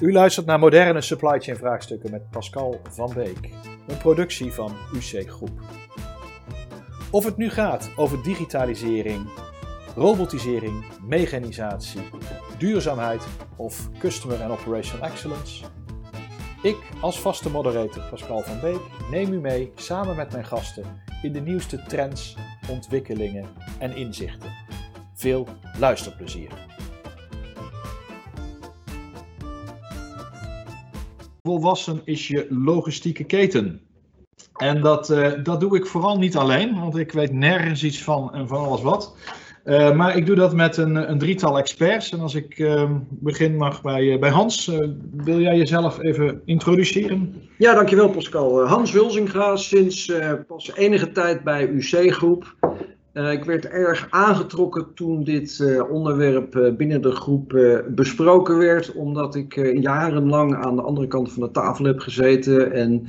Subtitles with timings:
[0.00, 3.50] U luistert naar moderne supply chain vraagstukken met Pascal van Beek,
[3.86, 5.60] een productie van UC Groep.
[7.10, 9.28] Of het nu gaat over digitalisering,
[9.96, 12.00] robotisering, mechanisatie,
[12.58, 13.26] duurzaamheid
[13.56, 15.64] of customer and operational excellence.
[16.62, 18.80] Ik als vaste moderator Pascal van Beek
[19.10, 20.84] neem u mee samen met mijn gasten
[21.22, 22.36] in de nieuwste trends,
[22.70, 23.46] ontwikkelingen
[23.78, 24.50] en inzichten.
[25.14, 25.46] Veel
[25.78, 26.77] luisterplezier.
[31.48, 33.80] Volwassen is je logistieke keten.
[34.56, 38.34] En dat, uh, dat doe ik vooral niet alleen, want ik weet nergens iets van
[38.34, 39.16] en van alles wat.
[39.64, 42.10] Uh, maar ik doe dat met een, een drietal experts.
[42.10, 44.66] En als ik uh, begin mag bij, bij Hans,
[45.12, 47.34] wil jij jezelf even introduceren?
[47.58, 48.66] Ja, dankjewel Pascal.
[48.66, 50.12] Hans Wilzinga, sinds
[50.46, 52.56] pas enige tijd bij UC Groep.
[53.18, 60.54] Ik werd erg aangetrokken toen dit onderwerp binnen de groep besproken werd, omdat ik jarenlang
[60.54, 63.08] aan de andere kant van de tafel heb gezeten en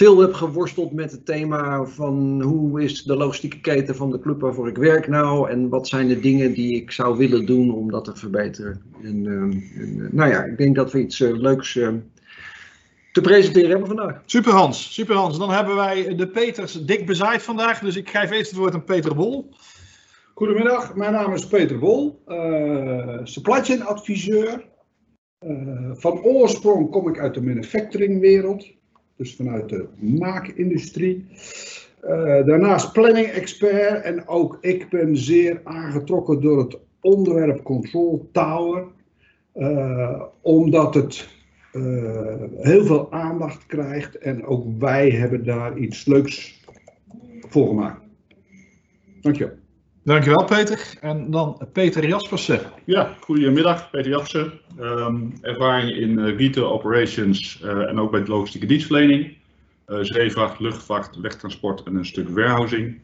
[0.00, 4.40] veel heb geworsteld met het thema van hoe is de logistieke keten van de club
[4.40, 7.90] waarvoor ik werk nou en wat zijn de dingen die ik zou willen doen om
[7.90, 8.80] dat te verbeteren.
[9.02, 9.32] En, uh,
[9.82, 11.78] en nou ja, ik denk dat we iets leuks
[13.12, 14.22] te presenteren hebben vandaag.
[14.26, 15.38] Super Hans, super Hans.
[15.38, 18.84] Dan hebben wij de Peters dik bezaaid vandaag, dus ik geef eerst het woord aan
[18.84, 19.48] Peter Bol.
[20.34, 22.22] Goedemiddag, mijn naam is Peter Bol,
[23.24, 24.68] supply chain adviseur.
[25.92, 28.78] van oorsprong kom ik uit de manufacturingwereld
[29.20, 31.26] dus vanuit de maakindustrie.
[32.02, 32.10] Uh,
[32.46, 38.86] daarnaast planning expert en ook ik ben zeer aangetrokken door het onderwerp Control Tower.
[39.54, 41.28] Uh, omdat het
[41.72, 46.60] uh, heel veel aandacht krijgt en ook wij hebben daar iets leuks
[47.48, 48.00] voor gemaakt.
[49.20, 49.58] Dankjewel.
[50.02, 50.96] Dankjewel Peter.
[51.00, 52.60] En dan Peter Jaspersen.
[52.84, 53.90] Ja, goedemiddag.
[53.90, 54.60] Peter Jaspersen.
[54.80, 59.36] Um, ervaring in uh, retail operations uh, en ook bij de logistieke dienstverlening.
[59.88, 62.98] Uh, zeevracht, luchtvracht, wegtransport en een stuk warehousing.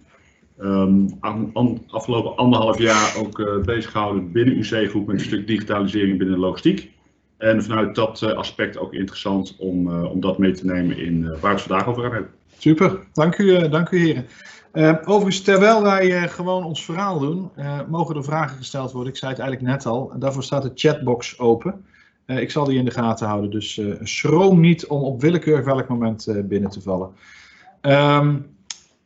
[0.58, 1.52] Um, aan,
[1.86, 6.90] afgelopen anderhalf jaar ook bezig gehouden binnen UC-groep met een stuk digitalisering binnen de logistiek.
[7.38, 11.48] En vanuit dat aspect ook interessant om, om dat mee te nemen in waar we
[11.48, 12.30] het vandaag over gaan hebben.
[12.58, 14.26] Super, dank u, dank u heren.
[14.72, 17.50] Uh, overigens, terwijl wij gewoon ons verhaal doen,
[17.88, 19.12] mogen er vragen gesteld worden.
[19.12, 20.12] Ik zei het eigenlijk net al.
[20.18, 21.84] Daarvoor staat de chatbox open.
[22.26, 23.50] ik zal die in de gaten houden.
[23.50, 27.10] Dus schroom niet om op willekeurig welk moment binnen te vallen.
[27.82, 28.55] Um,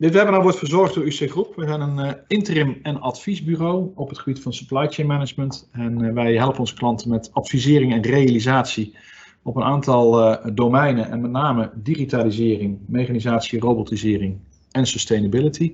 [0.01, 1.57] dit webinar wordt verzorgd door UC Groep.
[1.57, 5.69] We zijn een interim- en adviesbureau op het gebied van supply chain management.
[5.73, 8.97] En wij helpen onze klanten met advisering en realisatie
[9.43, 11.11] op een aantal domeinen.
[11.11, 14.39] En met name digitalisering, mechanisatie, robotisering
[14.71, 15.73] en sustainability.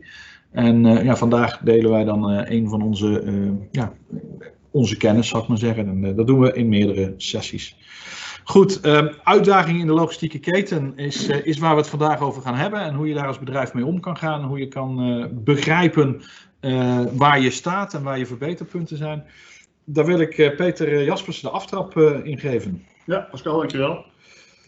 [0.51, 3.23] En ja, vandaag delen wij dan een van onze,
[3.71, 3.93] ja,
[4.71, 5.89] onze kennis, zou ik maar zeggen.
[5.89, 7.77] En dat doen we in meerdere sessies.
[8.49, 8.81] Goed,
[9.23, 12.81] uitdaging in de logistieke keten is, is waar we het vandaag over gaan hebben.
[12.81, 14.45] En hoe je daar als bedrijf mee om kan gaan.
[14.45, 16.23] Hoe je kan begrijpen
[17.13, 19.25] waar je staat en waar je verbeterpunten zijn.
[19.85, 22.85] Daar wil ik Peter Jaspers de aftrap in geven.
[23.05, 24.05] Ja, Pascal, dankjewel.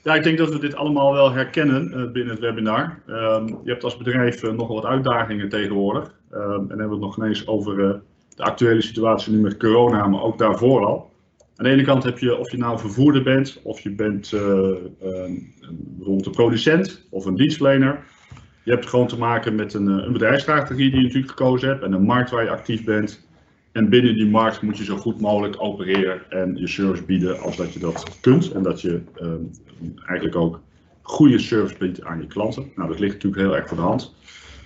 [0.03, 3.03] Ja, ik denk dat we dit allemaal wel herkennen binnen het webinar.
[3.07, 6.15] Um, je hebt als bedrijf nogal wat uitdagingen tegenwoordig.
[6.33, 7.77] Um, en dan hebben we het nog eens over
[8.37, 11.08] de actuele situatie nu met corona, maar ook daarvoor al.
[11.59, 14.95] Aan de ene kant heb je, of je nou vervoerder bent, of je bent um,
[15.71, 18.05] bijvoorbeeld een producent of een dienstverlener.
[18.65, 21.93] Je hebt gewoon te maken met een, een bedrijfsstrategie die je natuurlijk gekozen hebt en
[21.93, 23.27] een markt waar je actief bent.
[23.73, 27.57] En binnen die markt moet je zo goed mogelijk opereren en je service bieden als
[27.57, 28.53] dat je dat kunt.
[28.53, 29.51] En dat je um,
[30.07, 30.61] eigenlijk ook
[31.03, 32.71] goede service biedt aan je klanten.
[32.75, 34.15] Nou, dat ligt natuurlijk heel erg voor de hand.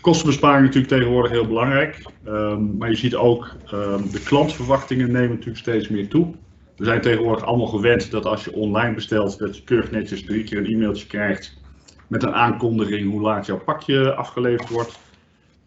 [0.00, 2.06] Kostenbesparing natuurlijk tegenwoordig heel belangrijk.
[2.26, 6.34] Um, maar je ziet ook um, de klantverwachtingen nemen natuurlijk steeds meer toe.
[6.76, 10.44] We zijn tegenwoordig allemaal gewend dat als je online bestelt, dat je keurig netjes drie
[10.44, 11.60] keer een e-mailtje krijgt
[12.06, 14.98] met een aankondiging hoe laat jouw pakje afgeleverd wordt.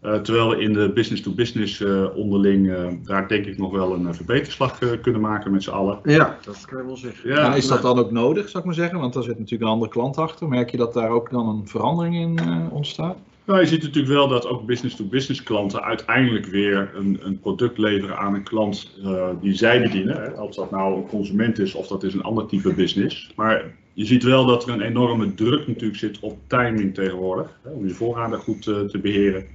[0.02, 3.94] Uh, terwijl we in de business-to-business -business, uh, onderling uh, daar denk ik nog wel
[3.94, 5.98] een verbeterslag kunnen maken met z'n allen.
[6.04, 7.30] Ja, dat kan je wel zeggen.
[7.30, 8.98] Ja, en is dat dan ook nodig, zou ik maar zeggen?
[8.98, 10.48] Want daar zit natuurlijk een andere klant achter.
[10.48, 12.38] Merk je dat daar ook dan een verandering in
[12.70, 13.16] ontstaat?
[13.46, 17.78] Nou, je ziet natuurlijk wel dat ook business-to-business -business klanten uiteindelijk weer een, een, product
[17.78, 18.90] leveren aan een klant
[19.40, 20.22] die zij bedienen.
[20.22, 20.30] Hè?
[20.42, 23.32] Of dat nou een consument is of dat is een ander type business.
[23.36, 27.58] Maar je ziet wel dat er een enorme druk natuurlijk zit op timing tegenwoordig.
[27.62, 27.70] Hè?
[27.70, 29.46] Om je voorraden goed te beheren.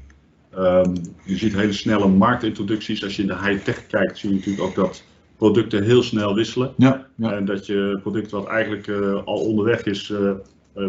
[0.57, 0.93] Um,
[1.25, 3.03] je ziet hele snelle marktintroducties.
[3.03, 5.03] Als je in de high-tech kijkt, zie je natuurlijk ook dat
[5.37, 6.73] producten heel snel wisselen.
[6.77, 7.33] Ja, ja.
[7.33, 10.31] En dat je product wat eigenlijk uh, al onderweg is, uh,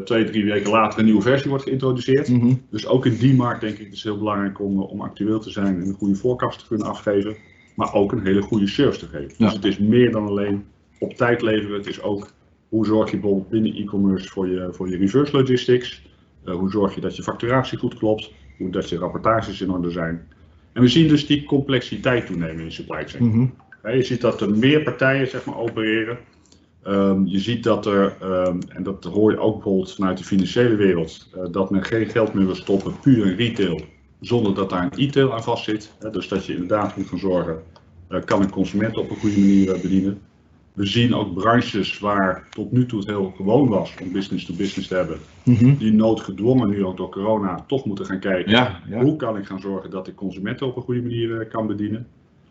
[0.05, 2.29] twee, drie weken later een nieuwe versie wordt geïntroduceerd.
[2.29, 2.63] Mm -hmm.
[2.71, 5.51] Dus ook in die markt denk ik het is heel belangrijk om, om actueel te
[5.51, 7.37] zijn en een goede voorkast te kunnen afgeven.
[7.77, 9.35] Maar ook een hele goede service te geven.
[9.37, 9.45] Ja.
[9.45, 10.65] Dus het is meer dan alleen
[10.99, 11.77] op tijd leveren.
[11.77, 12.31] Het is ook
[12.69, 16.03] Hoe zorg je bijvoorbeeld binnen e-commerce voor je, voor je reverse logistics?
[16.45, 18.33] Eh, hoe zorg je dat je facturatie goed klopt?
[18.59, 20.27] Hoe dat je rapportages in orde zijn?
[20.73, 23.25] En we zien dus die complexiteit toenemen in de supply chain.
[23.25, 23.47] Mhm.
[23.97, 26.19] Je ziet dat er meer partijen zeg maar, opereren.
[26.83, 30.77] Ehm, je ziet dat er, ehm, en dat hoor je ook bijvoorbeeld vanuit de financiële
[30.77, 33.81] wereld, eh, dat men geen geld meer wil stoppen puur in retail,
[34.21, 35.93] zonder dat daar een e-tail aan vast zit.
[35.99, 37.63] Hè, dus dat je inderdaad moet gaan zorgen,
[38.09, 40.21] eh, kan een consument op een goede manier eh, bedienen.
[40.73, 44.55] We zien ook branches waar tot nu toe het heel gewoon was om business to
[44.55, 45.77] business te hebben, Mhm.
[45.77, 48.53] die noodgedwongen nu ook door corona toch moeten gaan kijken.
[48.53, 49.03] Ja, ja.
[49.03, 52.07] Hoe kan ik gaan zorgen dat ik consumenten op een goede manier kan bedienen?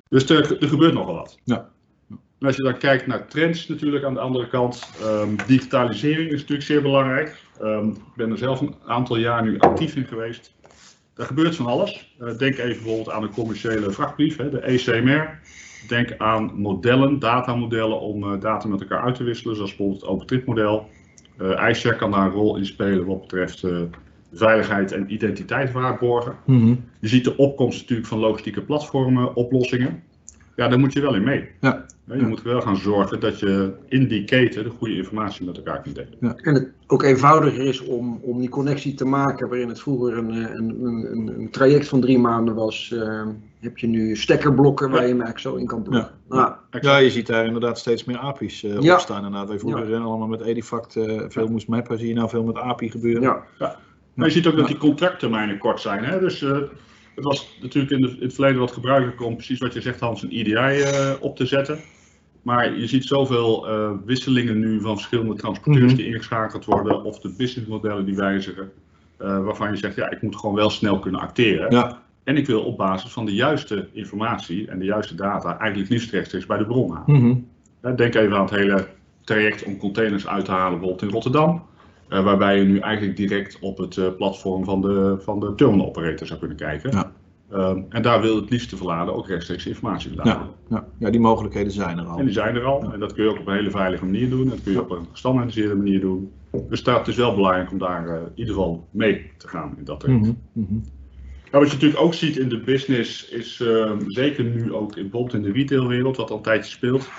[0.10, 1.39] Dus er, er gebeurt nogal wat.
[1.44, 1.69] Ja.
[2.42, 6.40] En als je dan kijkt naar trends natuurlijk aan de andere kant, ehm, digitalisering is
[6.40, 7.44] natuurlijk zeer belangrijk.
[7.60, 10.56] Ehm, ik ben er zelf een aantal jaar nu actief in geweest.
[11.16, 12.16] Er gebeurt van alles.
[12.20, 15.40] Eh, denk even bijvoorbeeld aan de commerciële vrachtbrief, hè, de ECMR.
[15.88, 20.10] Denk aan modellen, datamodellen om eh, data met elkaar uit te wisselen, zoals bijvoorbeeld het
[20.10, 20.90] OpenTrip-model.
[21.42, 23.82] Uh, iShare kan daar een rol in spelen wat betreft eh,
[24.34, 26.36] veiligheid en identiteit waarborgen.
[26.46, 26.76] Mhm.
[27.00, 30.04] Je ziet de opkomst natuurlijk van logistieke platformen, oplossingen.
[30.62, 31.50] Ja, daar moet je wel in mee.
[31.60, 31.86] Ja.
[32.06, 32.28] Je Ja.
[32.28, 35.96] moet wel gaan zorgen dat je in die keten de goede informatie met elkaar kunt
[35.96, 36.38] delen.
[36.38, 40.31] En het ook eenvoudiger is om, om die connectie te maken, waarin het vroeger een,
[40.31, 43.28] eh, een, een, een, traject van drie maanden was, eh,
[43.60, 45.06] heb je nu stekkerblokken waar Ja.
[45.06, 46.12] je hem eigenlijk zo in kan pluggen.
[46.30, 48.94] Nou, Ja, je ziet daar inderdaad steeds meer API's eh Ja.
[48.94, 49.25] opstaan.
[49.25, 49.48] Inderdaad.
[49.48, 51.98] Wij vroeger allemaal met Edifact eh, veel moest mappen.
[52.00, 53.22] Zie je nou veel met API gebeuren.
[53.60, 53.75] ja.
[54.14, 54.68] Maar je ziet ook dat Ja.
[54.72, 56.04] die contracttermijnen kort zijn.
[56.04, 56.19] Hè?
[56.19, 56.57] Dus eh,
[57.23, 60.00] het was natuurlijk in, de, in het verleden wat gebruikelijk om precies wat je zegt
[60.00, 61.79] Hans, een EDI eh, op te zetten.
[62.41, 65.95] Maar je ziet zoveel eh, wisselingen nu van verschillende transporteurs Mhm.
[65.95, 68.71] die ingeschakeld worden of de businessmodellen die wijzigen.
[69.18, 71.71] eh, waarvan je zegt, ja, ik moet gewoon wel snel kunnen acteren.
[71.71, 72.01] Ja.
[72.23, 76.12] En ik wil op basis van de juiste informatie en de juiste data eigenlijk liefst
[76.12, 77.15] rechtstreeks bij de bron halen.
[77.81, 77.95] Mhm.
[77.95, 78.88] Denk even aan het hele
[79.23, 81.65] traject om containers uit te halen, bijvoorbeeld in Rotterdam.
[82.12, 85.88] Eh, waarbij je nu eigenlijk direct op het eh, platform van de, van de terminal
[85.88, 86.92] operator zou kunnen kijken.
[86.92, 87.12] Ja.
[87.52, 90.54] Ehm, en daar wil het liefste verladen ook rechtstreeks informatie vandaan.
[90.69, 90.75] Ja.
[90.75, 90.88] Ja.
[91.00, 92.18] ja, die mogelijkheden zijn er al.
[92.18, 92.94] En die zijn er al.
[92.94, 94.50] En dat kun je ook op een hele veilige manier doen.
[94.50, 96.31] Dat kun je op een gestandaardiseerde manier doen.
[96.69, 99.84] Dus dat is wel belangrijk om daar eh, in ieder geval mee te gaan in
[99.84, 100.22] dat traject.
[100.24, 100.34] Mhm.
[100.54, 100.80] Mhm.
[101.52, 105.02] Ja, wat je natuurlijk ook ziet in de business is ehm, zeker nu ook in,
[105.02, 107.10] bijvoorbeeld in de retailwereld, wat al een tijdje speelt.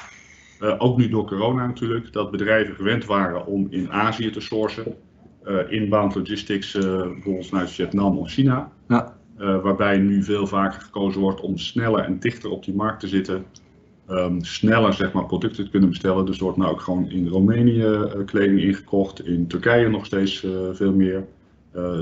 [0.63, 4.95] Eh, ook nu door corona natuurlijk, dat bedrijven gewend waren om in Azië te sourcen.
[5.43, 8.71] eh, inbound logistics, eh, bijvoorbeeld vanuit Vietnam of China.
[8.89, 9.17] Ja.
[9.37, 13.45] Waarbij nu veel vaker gekozen wordt om sneller en dichter op die markt te zitten.
[14.07, 16.27] Ehm, sneller zeg maar, producten te kunnen bestellen.
[16.27, 19.27] Dus er wordt nou ook gewoon in Roemenië kleding ingekocht.
[19.27, 21.27] In Turkije nog steeds veel meer.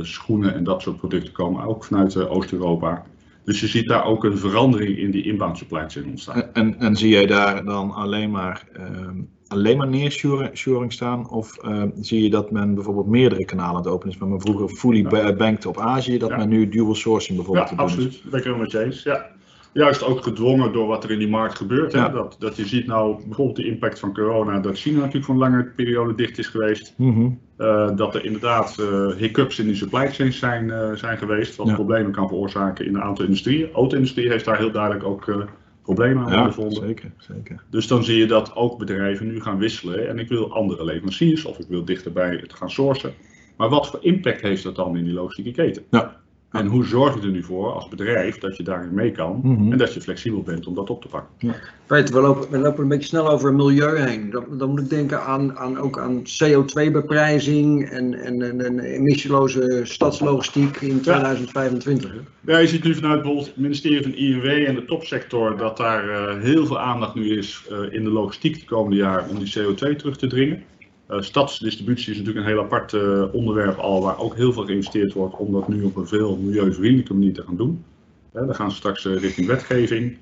[0.02, 3.04] Schoenen en dat soort producten komen ook vanuit Oost-Europa.
[3.44, 6.42] Dus je ziet daar ook een verandering in die inbound supply chain ontstaan.
[6.52, 9.16] En, en, zie jij daar dan alleen maar, ehm,
[9.48, 11.30] alleen maar nearshoring staan?
[11.30, 14.20] Of ehm, zie je dat men bijvoorbeeld meerdere kanalen aan het openen is?
[14.20, 15.08] Waar men vroeger fully Ja.
[15.08, 16.36] ba- banked op Azië, dat Ja.
[16.36, 17.92] men nu dual sourcing Ja, bijvoorbeeld te doen is?
[17.92, 18.58] absoluut.
[18.58, 19.02] Met je eens.
[19.02, 19.30] Ja.
[19.72, 21.92] Juist ook gedwongen door wat er in die markt gebeurt.
[21.92, 21.98] Hè?
[21.98, 22.08] Ja.
[22.08, 25.40] Dat, dat je ziet nou bijvoorbeeld de impact van corona, dat China natuurlijk voor een
[25.40, 26.94] lange periode dicht is geweest.
[26.96, 27.28] Mhm.
[27.56, 31.66] Eh, dat er inderdaad eh, hiccups in die supply chains zijn, eh, zijn geweest, wat
[31.66, 31.74] Ja.
[31.74, 33.72] problemen kan veroorzaken in een aantal industrieën.
[33.72, 35.46] Auto-industrie heeft daar heel duidelijk ook
[35.82, 37.62] problemen aan Ja, zeker, zeker.
[37.70, 41.44] Dus dan zie je dat ook bedrijven nu gaan wisselen en ik wil andere leveranciers
[41.44, 43.12] of ik wil dichterbij het gaan sourcen.
[43.56, 45.82] Maar wat voor impact heeft dat dan in die logistieke keten?
[45.90, 46.16] Ja.
[46.50, 49.72] En hoe zorg je er nu voor als bedrijf dat je daarin mee kan Mhm.
[49.72, 51.54] en dat je flexibel bent om dat op te pakken?
[51.86, 54.30] Peter, we lopen, we lopen een beetje snel over milieu heen.
[54.30, 59.80] Dan, dan moet ik denken aan, aan, ook aan CO2-beprijzing en, en, en, en emissieloze
[59.84, 62.10] stadslogistiek in 2025.
[62.12, 62.52] hè?
[62.52, 66.08] Ja, je ziet nu vanuit bijvoorbeeld het ministerie van INW en de topsector dat daar
[66.08, 69.58] eh, heel veel aandacht nu is eh, in de logistiek de komende jaar om die
[69.58, 70.62] CO2 terug te dringen.
[71.10, 75.12] Eh, stadsdistributie is natuurlijk een heel apart eh, onderwerp al waar ook heel veel geïnvesteerd
[75.12, 77.84] wordt om dat nu op een veel milieuvriendelijke manier te gaan doen.
[78.32, 80.16] Hè, dan gaan ze straks eh, richting wetgeving.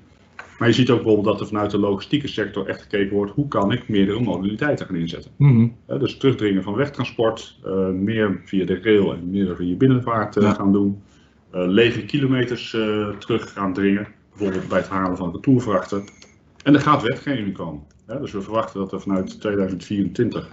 [0.59, 3.47] Maar je ziet ook bijvoorbeeld dat er vanuit de logistieke sector echt gekeken wordt hoe
[3.47, 5.31] kan ik meerdere modaliteiten gaan inzetten.
[5.35, 5.67] Mhm.
[5.85, 10.53] Dus terugdringen van wegtransport, eh, meer via de rail en meer via binnenvaart eh, Ja.
[10.53, 11.01] gaan doen.
[11.51, 16.03] Eh, lege kilometers eh, terug gaan dringen, bijvoorbeeld bij het halen van retourvrachten.
[16.63, 17.81] En er gaat wetgeving komen.
[18.21, 20.49] Dus we verwachten dat er vanuit 2024,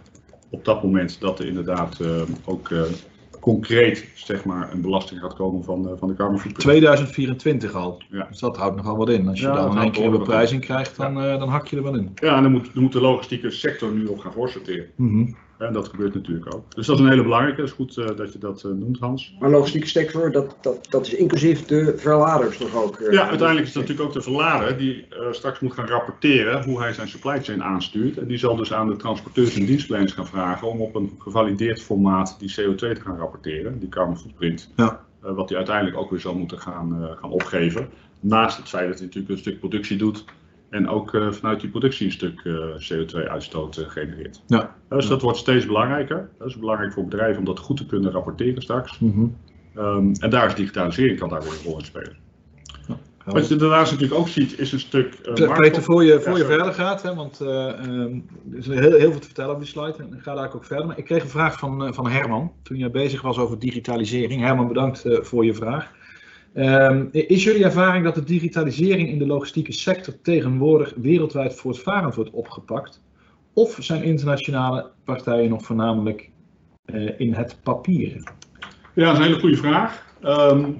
[0.50, 2.82] op dat moment, dat er inderdaad eh, ook eh,
[3.40, 6.68] concreet zeg maar, een belasting gaat komen van, eh, van de carbon footprint.
[6.68, 8.02] 2024 al.
[8.10, 8.26] Ja.
[8.30, 9.28] Dus dat houdt nogal wat in.
[9.28, 11.76] Als je Ja, dat dan in één keer een beprijzing krijgt, dan, dan hak je
[11.76, 12.10] er wel in.
[12.14, 14.86] Ja, en dan moet, dan moet de logistieke sector nu op gaan voorsorteren.
[14.96, 15.32] Mhm.
[15.58, 16.74] En dat gebeurt natuurlijk ook.
[16.74, 17.60] Dus dat is een hele belangrijke.
[17.60, 19.34] Het is goed eh, dat je dat eh, noemt, Hans.
[19.38, 22.96] Maar logistieke sector, dat, dat, dat is inclusief de verladers toch ook?
[23.00, 26.64] eh, Ja, uiteindelijk is dat natuurlijk ook de verlader die eh, straks moet gaan rapporteren
[26.64, 28.18] hoe hij zijn supply chain aanstuurt.
[28.18, 31.82] En die zal dus aan de transporteurs en dienstverleners gaan vragen om op een gevalideerd
[31.82, 34.72] formaat die CO2 te gaan rapporteren, die carbon footprint.
[34.76, 35.04] Ja.
[35.22, 37.88] Eh, wat hij uiteindelijk ook weer zal moeten gaan, eh, gaan opgeven.
[38.20, 40.24] Naast het feit dat hij natuurlijk een stuk productie doet
[40.76, 42.54] en ook eh, vanuit die productie een stuk eh,
[42.92, 44.42] CO2-uitstoot genereert.
[44.46, 44.74] Ja.
[44.88, 46.28] dus dat wordt steeds belangrijker.
[46.38, 48.98] Dat is belangrijk voor bedrijven om dat goed te kunnen rapporteren straks.
[48.98, 49.26] Mhm.
[49.74, 52.16] Ehm, en daar is digitalisering kan daar weer een rol in spelen.
[52.88, 52.96] Ja.
[53.24, 55.14] Wat je daarnaast natuurlijk ook ziet, is een stuk.
[55.14, 58.20] eh, markt- Peter, voor je, voor je verder gaat, hè, want eh, ehm,
[58.52, 60.64] er is heel, heel veel te vertellen op die slide en ik ga daar ook
[60.64, 60.86] verder.
[60.86, 64.40] Maar ik kreeg een vraag van, eh, van Herman toen jij bezig was over digitalisering.
[64.42, 65.92] Herman, bedankt eh, voor je vraag.
[66.56, 72.30] Ehm, is jullie ervaring dat de digitalisering in de logistieke sector tegenwoordig wereldwijd voortvarend wordt
[72.30, 73.02] opgepakt?
[73.52, 76.30] Of zijn internationale partijen nog voornamelijk
[76.84, 78.22] eh, in het papieren?
[78.94, 80.06] Ja, dat is een hele goede vraag.
[80.22, 80.70] Ehm,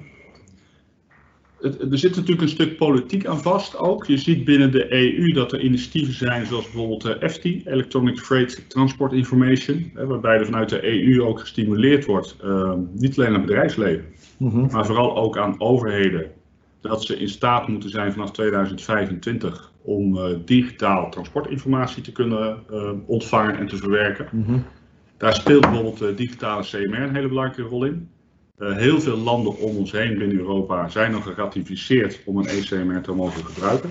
[1.61, 4.05] er zit natuurlijk een stuk politiek aan vast ook.
[4.05, 8.69] Je ziet binnen de EU dat er initiatieven zijn zoals bijvoorbeeld eh, EFTI, Electronic Freight
[8.69, 14.05] Transport Information, waarbij er vanuit de EU ook gestimuleerd wordt, ehm, niet alleen aan bedrijfsleven,
[14.37, 16.31] maar vooral ook aan overheden,
[16.81, 22.91] dat ze in staat moeten zijn vanaf 2025 om eh, digitaal transportinformatie te kunnen eh,
[23.05, 24.27] ontvangen en te verwerken.
[24.31, 24.59] Mhm.
[25.17, 28.09] Daar speelt bijvoorbeeld de digitale CMR een hele belangrijke rol in.
[28.57, 33.01] Eh, heel veel landen om ons heen binnen Europa zijn al geratificeerd om een ECMR
[33.01, 33.89] te mogen gebruiken.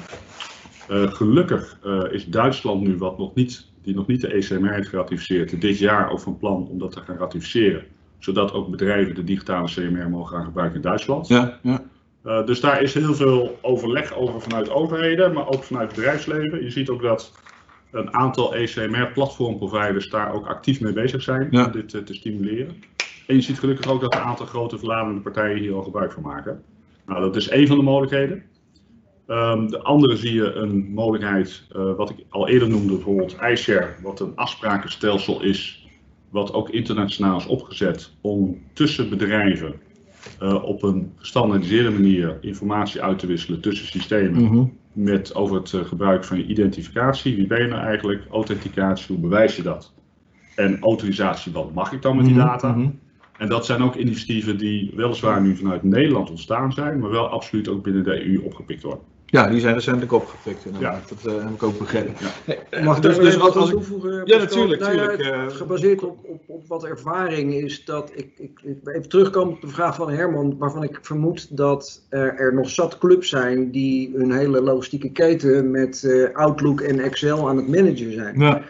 [0.89, 4.89] Eh, gelukkig eh, is Duitsland nu, wat nog niet, die nog niet de ECMR heeft
[4.89, 7.85] geratificeerd, dit jaar ook van plan om dat te gaan ratificeren.
[8.19, 11.29] Zodat ook bedrijven de digitale CMR mogen gaan gebruiken in Duitsland.
[11.29, 11.83] Ja, ja.
[12.23, 16.63] Eh, dus daar is heel veel overleg over vanuit overheden, maar ook vanuit bedrijfsleven.
[16.63, 17.33] Je ziet ook dat
[17.91, 21.67] een aantal ECMR-platformproviders daar ook actief mee bezig zijn Ja.
[21.67, 22.83] om dit eh, te stimuleren.
[23.27, 26.23] En je ziet gelukkig ook dat een aantal grote verladende partijen hier al gebruik van
[26.23, 26.63] maken.
[27.07, 28.43] Nou, dat is één van de mogelijkheden.
[29.27, 33.95] Ehm, de andere zie je een mogelijkheid, eh, wat ik al eerder noemde, bijvoorbeeld iShare,
[34.03, 35.86] wat een afsprakenstelsel is,
[36.37, 39.75] wat ook internationaal is opgezet om tussen bedrijven
[40.39, 44.65] eh, op een gestandaardiseerde manier informatie uit te wisselen tussen systemen Mhm.
[44.93, 47.37] met over het eh, gebruik van je identificatie.
[47.37, 48.23] Wie ben je nou eigenlijk?
[48.31, 49.93] Authenticatie, hoe bewijs je dat?
[50.55, 52.73] En autorisatie, wat mag ik dan met die Mhm, data?
[52.73, 52.91] mhm.
[53.39, 57.69] En dat zijn ook initiatieven die weliswaar nu vanuit Nederland ontstaan zijn, maar wel absoluut
[57.69, 59.05] ook binnen de EU opgepikt worden.
[59.29, 61.09] Ja, die zijn recentelijk opgepikt inderdaad.
[61.09, 62.15] Dat eh, heb ik ook begrepen.
[62.19, 62.55] Ja.
[62.71, 63.75] Hey, Mag ik dus, dus wat als ik...
[63.75, 64.13] toevoegen?
[64.13, 64.39] Ja, Pascal?
[64.39, 65.47] natuurlijk, Nou ja, eh.
[65.49, 69.69] gebaseerd op, op, op wat ervaring is dat ik, ik, ik even terugkom op de
[69.69, 74.33] vraag van Herman, waarvan ik vermoed dat er, er nog zat clubs zijn die hun
[74.33, 78.41] hele logistieke keten met eh, Outlook en Excel aan het managen zijn.
[78.41, 78.63] Ja,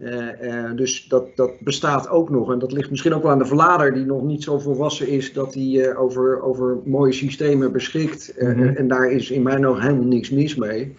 [0.00, 2.52] Eh, eh, dus dat, dat bestaat ook nog.
[2.52, 5.32] En dat ligt misschien ook wel aan de verlader, die nog niet zo volwassen is
[5.32, 8.34] dat hij eh, over, over mooie systemen beschikt.
[8.38, 8.62] Mhm.
[8.62, 10.94] En daar is in mijn ogen helemaal niks mis mee.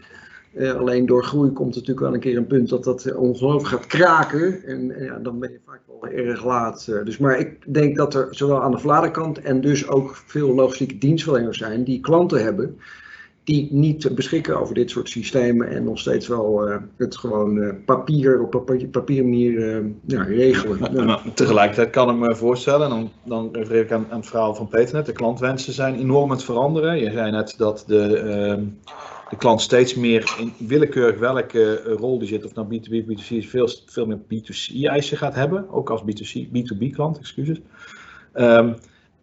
[0.77, 3.85] Alleen door groei komt er natuurlijk wel een keer een punt dat dat ongelooflijk gaat
[3.85, 4.63] kraken.
[4.63, 6.85] En, ja, dan ben je vaak wel erg laat.
[7.03, 10.97] Dus, maar ik denk dat er zowel aan de verladerkant en dus ook veel logistieke
[10.97, 12.77] dienstverleners zijn die klanten hebben.
[13.43, 17.73] Die niet beschikken over dit soort systemen en nog steeds wel eh, het gewoon eh,
[17.85, 18.51] papier op
[18.91, 21.05] papier, manier eh, regelen.
[21.05, 24.67] maar tegelijkertijd kan ik me voorstellen, en dan, dan refereer ik aan, het verhaal van
[24.67, 26.97] Peter net, de klantwensen zijn enorm aan het veranderen.
[26.97, 28.63] Je zei net dat de, ehm,
[29.29, 33.49] de klant steeds meer in willekeurig welke rol die zit, of nou B2B, B2C is,
[33.49, 37.61] veel, veel meer B2C-eisen gaat hebben, ook als B2C, B2B-klant, excuses.
[38.33, 38.73] Ehm,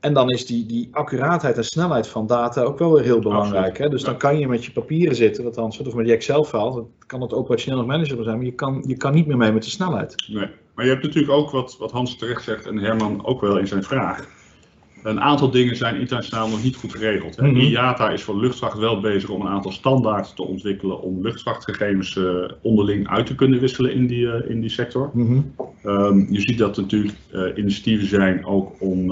[0.01, 3.79] en dan is die, die accuraatheid en snelheid van data ook wel weer heel belangrijk.
[3.79, 3.89] Hè?
[3.89, 7.21] Dus dan kan je met je papieren zitten, althans, of met die Excel-file, dat kan
[7.21, 10.15] het operationeel manager zijn, maar je kan, je kan niet meer mee met de snelheid.
[10.29, 10.49] Nee.
[10.75, 13.67] Maar je hebt natuurlijk ook wat, wat Hans terecht zegt en Herman ook wel in
[13.67, 14.29] zijn vraag.
[15.03, 17.37] Een aantal dingen zijn internationaal nog niet goed geregeld.
[17.37, 17.47] Hè.
[17.47, 17.57] Mhm.
[17.57, 22.25] IATA is voor luchtvaart wel bezig om een aantal standaarden te ontwikkelen om luchtvaartgegevens eh,
[22.63, 25.11] onderling uit te kunnen wisselen in die, eh, in die sector.
[25.83, 29.07] Ehm, je ziet dat er natuurlijk eh, initiatieven zijn ook om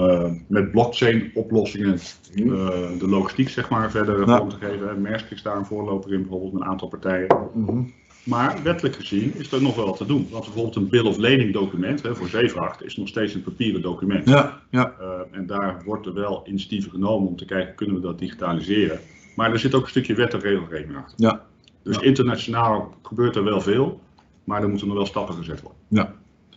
[0.47, 1.99] met blockchain oplossingen
[2.35, 4.37] eh, de logistiek zeg maar, verder Ja.
[4.37, 5.01] vorm te geven.
[5.01, 7.27] Maersk is daar een voorloper in, bijvoorbeeld met een aantal partijen.
[7.53, 7.81] Mhm.
[8.27, 10.27] Maar wettelijk gezien is er nog wel wat te doen.
[10.31, 13.81] Want bijvoorbeeld een bill of lading document hè, voor zeevracht is nog steeds een papieren
[13.81, 14.29] document.
[14.29, 14.93] Ja, ja.
[14.99, 18.99] Eh, en daar wordt er wel initiatieven genomen om te kijken, kunnen we dat digitaliseren.
[19.35, 21.13] Maar er zit ook een stukje wet en regelgeving achter.
[21.15, 21.41] Ja.
[21.83, 22.01] Dus Ja.
[22.01, 24.01] internationaal gebeurt er wel veel,
[24.43, 25.79] maar er moeten nog wel stappen gezet worden.
[25.87, 26.13] Ja,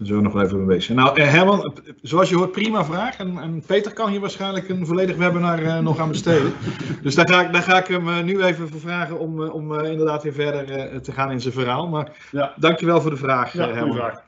[0.08, 0.96] we nog even mee bezig.
[0.96, 3.16] Nou, eh, Herman, zoals je hoort, prima vraag.
[3.16, 6.52] En, en Peter kan hier waarschijnlijk een volledig webinar eh, nog aan besteden.
[7.02, 9.74] Dus daar ga ik, daar ga ik hem eh, nu even voor vragen om, om
[9.84, 11.88] inderdaad weer verder te gaan in zijn verhaal.
[11.88, 12.54] Maar Ja.
[12.56, 13.96] dankjewel voor de vraag, Ja, Herman.
[13.96, 14.22] vraag.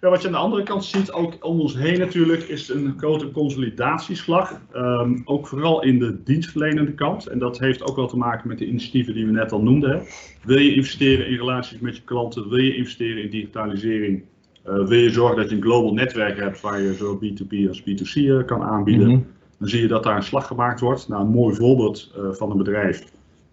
[0.00, 2.94] Ja, wat je aan de andere kant ziet, ook om ons heen natuurlijk, is een
[2.98, 4.60] grote consolidatieslag.
[4.72, 7.26] Ehm, ook vooral in de dienstverlenende kant.
[7.26, 9.90] En dat heeft ook wel te maken met de initiatieven die we net al noemden.
[9.90, 9.98] hè.
[10.42, 12.48] Wil je investeren in relaties met je klanten?
[12.48, 14.22] Wil je investeren in digitalisering?
[14.68, 17.80] Eh, wil je zorgen dat je een global netwerk hebt waar je zowel B2B als
[17.82, 19.08] B2C eh, kan aanbieden?
[19.08, 19.20] Mhm.
[19.58, 21.08] Dan zie je dat daar een slag gemaakt wordt.
[21.08, 23.04] Nou, een mooi voorbeeld eh, van een bedrijf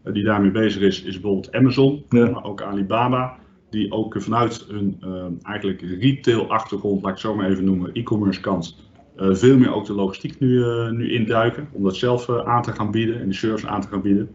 [0.03, 2.29] die daarmee bezig is, is bijvoorbeeld Amazon, Ja.
[2.29, 3.37] maar ook Alibaba.
[3.69, 4.97] Die ook vanuit hun
[5.41, 8.77] eigenlijk retail achtergrond, laat ik het zo maar even noemen, e-commerce kant,
[9.17, 11.67] veel meer ook de logistiek nu, nu induiken.
[11.71, 14.29] Om dat zelf aan te gaan bieden en die service aan te gaan bieden.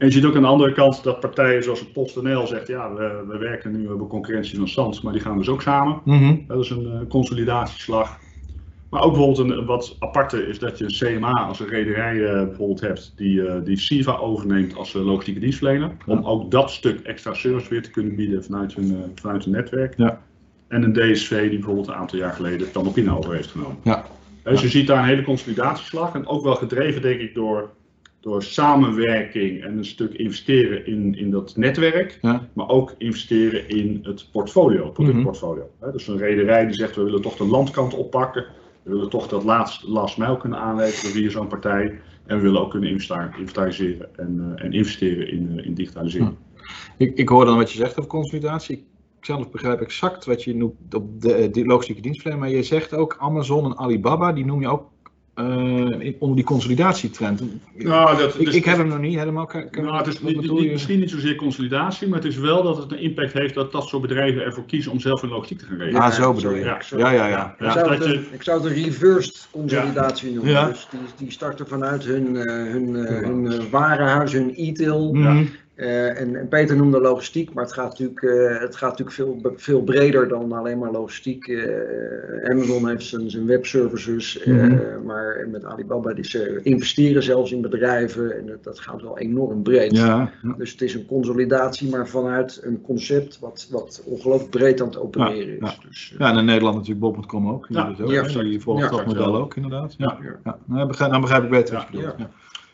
[0.00, 2.94] En je ziet ook aan de andere kant dat partijen zoals het PostNL zegt, ja,
[2.94, 6.00] we, we werken nu, we hebben concurrentie van Sans, maar die gaan dus ook samen.
[6.04, 6.36] Mhm.
[6.46, 8.18] Dat is een eh, consolidatieslag.
[8.90, 12.44] Maar ook bijvoorbeeld een wat aparte is dat je een CMA als een rederij eh,
[12.44, 15.90] bijvoorbeeld hebt die, eh, die SIVA overneemt als logistieke dienstverlener.
[16.06, 19.94] Om ook dat stuk extra service weer te kunnen bieden vanuit hun, vanuit hun netwerk.
[19.96, 20.20] Ja.
[20.68, 23.76] En een DSV die bijvoorbeeld een aantal jaar geleden Tanopina over heeft genomen.
[23.82, 24.04] Ja.
[24.42, 27.70] Dus je ziet daar een hele consolidatieslag en ook wel gedreven denk ik door,
[28.20, 32.18] door samenwerking en een stuk investeren in, in dat netwerk.
[32.22, 32.48] Ja.
[32.52, 35.70] Maar ook investeren in het portfolio, productportfolio.
[35.80, 38.44] Hè, Dus een rederij die zegt we willen toch de landkant oppakken.
[38.82, 42.00] We willen toch dat laatst, last mile kunnen aanleveren via zo'n partij.
[42.26, 46.36] En we willen ook kunnen inventariseren en, eh, en investeren in, eh, in digitalisering.
[46.96, 48.76] Ik, ik hoor dan wat je zegt over consolidatie.
[49.18, 52.46] Ik zelf begrijp exact wat je noemt op de, de logistieke dienstverlening.
[52.46, 54.88] Maar je zegt ook Amazon en Alibaba, die noem je ook
[55.40, 57.42] eh, in- onder die consolidatietrend.
[57.74, 59.46] Nou, dat, ik, dus- ik heb hem nog niet helemaal.
[59.46, 62.76] Kan, kan- Nou, het is niet, misschien niet zozeer consolidatie, maar het is wel dat
[62.76, 65.64] het een impact heeft dat dat soort bedrijven ervoor kiezen om zelf hun logistiek te
[65.64, 66.00] gaan regelen.
[66.02, 66.64] Ah, zo bedoel je.
[66.64, 67.54] Ja, Ja, ja, ja.
[67.58, 70.52] Ik zou, het, een- ik zou het een reversed consolidatie noemen.
[70.52, 70.66] Ja.
[70.68, 75.14] Dus die, die starten vanuit hun, eh, hun, eh, hun warenhuis, hun e-tail.
[75.80, 79.52] Eh, en, en Peter noemde logistiek, maar het gaat natuurlijk, eh, het gaat natuurlijk veel,
[79.56, 81.48] veel breder dan alleen maar logistiek.
[81.48, 85.04] Eh, Amazon heeft zijn, zijn webservices, eh, Mhm.
[85.04, 89.62] maar met Alibaba die ze investeren zelfs in bedrijven en dat, dat gaat wel enorm
[89.62, 89.96] breed.
[89.96, 90.54] Ja, ja.
[90.58, 94.98] Dus het is een consolidatie, maar vanuit een concept wat, wat ongelooflijk breed aan het
[94.98, 95.78] opereren Ja, is.
[95.88, 97.66] Dus, eh, ja, en in Nederland natuurlijk Bob.com ook.
[97.68, 99.94] Ja, het ook, ja, die volgt Ja, dat model ook inderdaad.
[99.98, 100.18] Ja.
[100.22, 100.36] Ja.
[100.44, 100.58] Ja.
[100.64, 102.30] Nou, begrijp, dan begrijp ik beter wat je Ja.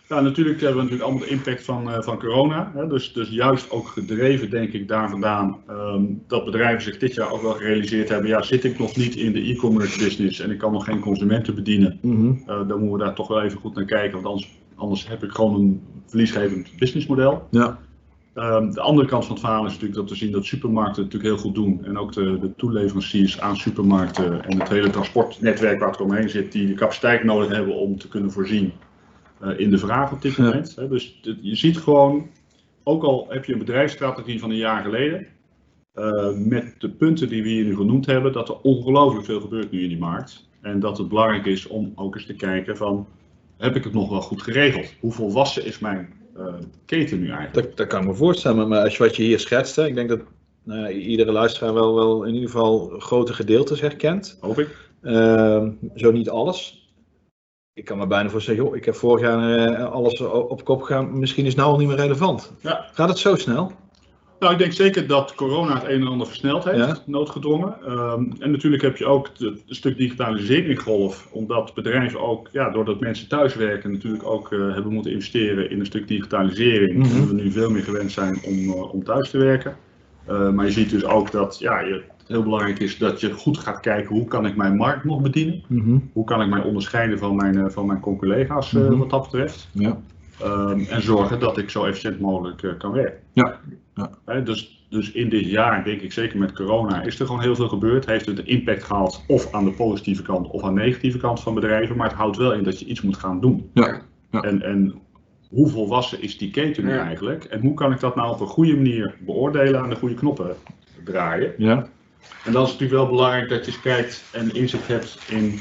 [0.09, 0.21] Ja.
[0.21, 2.73] Natuurlijk hebben we natuurlijk allemaal de impact van, eh, van corona.
[2.75, 2.87] Hè?
[2.89, 7.31] Dus, dus juist ook gedreven, denk ik, daar vandaan ehm, dat bedrijven zich dit jaar
[7.33, 8.29] ook wel gerealiseerd hebben.
[8.29, 11.55] Ja, zit ik nog niet in de e-commerce business en ik kan nog geen consumenten
[11.55, 12.33] bedienen, Mhm.
[12.47, 14.13] eh, dan moeten we daar toch wel even goed naar kijken.
[14.13, 17.47] Want anders, anders heb ik gewoon een verliesgevend businessmodel.
[17.51, 17.79] Ja.
[18.35, 21.13] Ehm, de andere kant van het verhaal is natuurlijk dat we zien dat supermarkten het
[21.13, 21.85] natuurlijk heel goed doen.
[21.85, 26.53] En ook de, de toeleveranciers aan supermarkten en het hele transportnetwerk waar het omheen zit,
[26.53, 28.73] die de capaciteit nodig hebben om te kunnen voorzien
[29.57, 30.77] in de vraag op dit moment.
[30.89, 32.29] Dus je ziet gewoon,
[32.83, 35.27] ook al heb je een bedrijfsstrategie van een jaar geleden,
[35.97, 39.71] eh, met de punten die we hier nu genoemd hebben, dat er ongelooflijk veel gebeurt
[39.71, 40.49] nu in die markt.
[40.61, 43.07] En dat het belangrijk is om ook eens te kijken van,
[43.57, 44.93] heb ik het nog wel goed geregeld?
[45.01, 47.55] Hoe volwassen is mijn eh, keten nu eigenlijk?
[47.55, 49.95] Dat, dat kan ik me voorstellen, maar als je wat je hier schetst, hè, ik
[49.95, 50.21] denk dat
[50.63, 54.39] nou ja, iedere luisteraar wel, wel in ieder geval grote gedeeltes herkent.
[54.41, 54.89] Hoop ik.
[55.03, 56.86] Ehm, zo niet alles.
[57.77, 61.19] Ik kan me bijna voorstellen, joh, ik heb vorig jaar eh, alles op kop gegaan,
[61.19, 62.53] misschien is het nou al niet meer relevant.
[62.61, 62.89] Ja.
[62.93, 63.73] Gaat het zo snel?
[64.39, 66.99] Nou, ik denk zeker dat corona het een en ander versneld heeft, Ja.
[67.07, 67.77] noodgedrongen.
[67.87, 73.29] Ehm, en natuurlijk heb je ook het stuk digitaliseringgolf, omdat bedrijven ook, ja, doordat mensen
[73.29, 76.97] thuiswerken, natuurlijk ook eh, hebben moeten investeren in een stuk digitalisering.
[76.97, 77.17] Mhm.
[77.17, 79.77] En we nu veel meer gewend zijn om, eh, om thuis te werken.
[80.27, 83.81] Maar je ziet dus ook dat ja, je, heel belangrijk is dat je goed gaat
[83.81, 85.63] kijken hoe kan ik mijn markt nog bedienen.
[86.13, 88.97] Hoe kan ik mij onderscheiden van mijn, eh, van mijn collega's eh, Mhm.
[88.99, 89.69] wat dat betreft.
[89.73, 89.99] Ja.
[90.41, 93.21] Ehm, en zorgen dat ik zo efficiënt mogelijk eh, kan werken.
[93.33, 93.61] Ja,
[93.95, 94.11] ja.
[94.25, 97.55] Hè, dus, dus in dit jaar, denk ik zeker met corona, is er gewoon heel
[97.55, 98.07] veel gebeurd.
[98.07, 101.55] Heeft het impact gehad of aan de positieve kant of aan de negatieve kant van
[101.55, 101.97] bedrijven.
[101.97, 103.71] Maar het houdt wel in dat je iets moet gaan doen.
[103.75, 104.41] Ja, ja.
[104.41, 104.95] En, en
[105.49, 107.05] hoe volwassen is die keten nu Ja.
[107.05, 107.45] eigenlijk?
[107.45, 110.55] En hoe kan ik dat nou op een goede manier beoordelen aan de goede knoppen
[111.05, 111.53] draaien?
[111.59, 111.87] Ja.
[112.45, 115.61] En dan is het natuurlijk wel belangrijk dat je eens kijkt en inzicht hebt in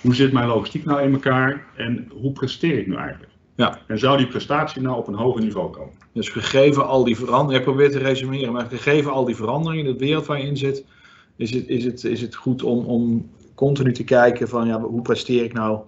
[0.00, 3.32] hoe zit mijn logistiek nou in elkaar en hoe presteer ik nu eigenlijk?
[3.54, 3.78] Ja.
[3.86, 5.92] En zou die prestatie nou op een hoger niveau komen?
[6.12, 9.92] Dus gegeven al die veranderingen, ik probeer te resumeren, maar gegeven al die veranderingen in
[9.92, 10.84] de wereld waar je in zit,
[11.36, 15.02] is het, is het, is het goed om, om continu te kijken van ja, hoe
[15.02, 15.80] presteer ik nou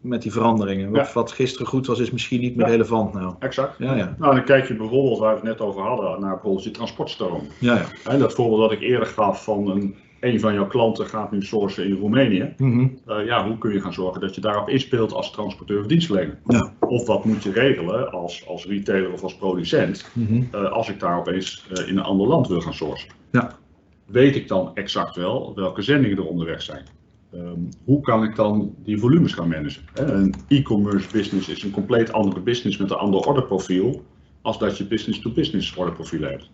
[0.00, 0.90] met die veranderingen?
[0.90, 1.12] Wat, Ja.
[1.12, 2.72] wat gisteren goed was, is misschien niet meer Ja.
[2.72, 3.34] relevant nou.
[3.38, 3.78] Exact.
[3.78, 6.64] Ja, ja, Nou, dan kijk je bijvoorbeeld, waar we het net over hadden, naar bijvoorbeeld
[6.64, 7.42] je transportstroom.
[7.58, 7.84] ja.
[8.04, 8.16] ja.
[8.16, 11.84] Dat voorbeeld dat ik eerder gaf van een, een van jouw klanten gaat nu sourcen
[11.84, 12.54] in Roemenië.
[12.56, 12.86] Mhm.
[13.06, 16.38] Eh, ja, hoe kun je gaan zorgen dat je daarop inspeelt als transporteur of dienstverlener?
[16.46, 16.72] Ja.
[16.80, 20.42] Of wat moet je regelen als, als retailer of als producent Mhm.
[20.50, 23.08] eh, als ik daar opeens eh, in een ander land wil gaan sourcen?
[23.30, 23.58] Ja.
[24.06, 26.84] weet ik dan exact wel welke zendingen er onderweg zijn?
[27.32, 29.82] Ehm, hoe kan ik dan die volumes gaan managen?
[29.94, 34.02] Een e-commerce business is een compleet andere business met een ander orderprofiel
[34.42, 36.50] als dat je business-to-business orderprofiel hebt.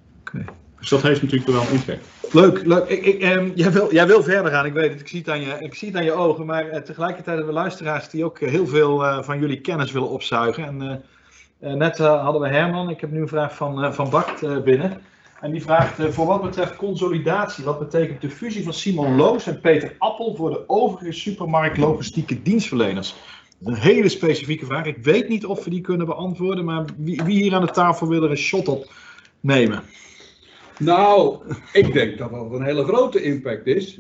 [0.79, 2.07] Dus dat heeft natuurlijk wel een impact.
[2.33, 2.89] Leuk, leuk.
[2.89, 5.01] Ik, ik, ehm, jij, wil, jij wil verder gaan, ik weet het.
[5.01, 6.47] Ik zie het aan je, ik zie het aan je ogen.
[6.47, 9.93] Maar eh, tegelijkertijd hebben we luisteraars die ook eh, heel veel eh, van jullie kennis
[9.93, 10.65] willen opzuigen.
[10.65, 12.91] En net hadden we Herman.
[12.91, 15.01] Ik heb nu een vraag van, van Bart binnen.
[15.41, 19.47] En die vraagt, eh, voor wat betreft consolidatie, wat betekent de fusie van Simon Loos
[19.47, 23.15] en Peter Appel voor de overige supermarkt logistieke dienstverleners?
[23.59, 24.87] Dat is een hele specifieke vraag.
[24.87, 28.09] Ik weet niet of we die kunnen beantwoorden, maar wie, wie hier aan de tafel
[28.09, 28.93] wil er een shot op
[29.41, 29.83] nemen?
[30.79, 31.39] Nou,
[31.73, 33.99] ik denk dat dat een hele grote impact is.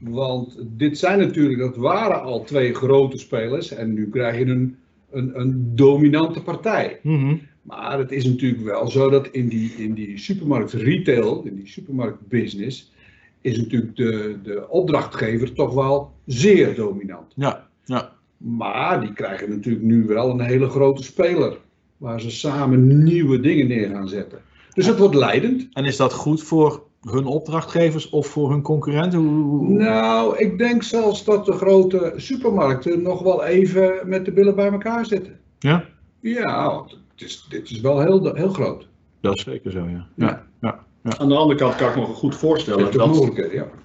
[0.00, 3.70] Want dit zijn natuurlijk, dat waren al twee grote spelers.
[3.70, 4.76] En nu krijg je een,
[5.10, 6.98] een, een dominante partij.
[7.02, 7.36] Mhm.
[7.64, 11.68] Maar het is natuurlijk wel zo dat in die, in die supermarkt retail, in die
[11.68, 12.92] supermarkt business,
[13.40, 17.32] is natuurlijk de, de opdrachtgever toch wel zeer dominant.
[17.36, 18.12] Ja, ja.
[18.36, 21.58] Maar die krijgen natuurlijk nu wel een hele grote speler.
[21.96, 24.38] Waar ze samen nieuwe dingen neer gaan zetten.
[24.72, 25.68] Dus het wordt leidend.
[25.72, 29.76] En is dat goed voor hun opdrachtgevers of voor hun concurrenten?
[29.76, 34.70] Nou, ik denk zelfs dat de grote supermarkten nog wel even met de billen bij
[34.70, 35.38] elkaar zitten.
[35.58, 35.84] Ja?
[36.20, 38.88] Ja, want is, dit is wel heel, heel groot.
[39.20, 40.06] Dat is zeker zo, ja.
[40.16, 40.42] ja.
[40.60, 40.82] ja.
[41.18, 42.92] Aan de andere kant kan ik me goed voorstellen dat,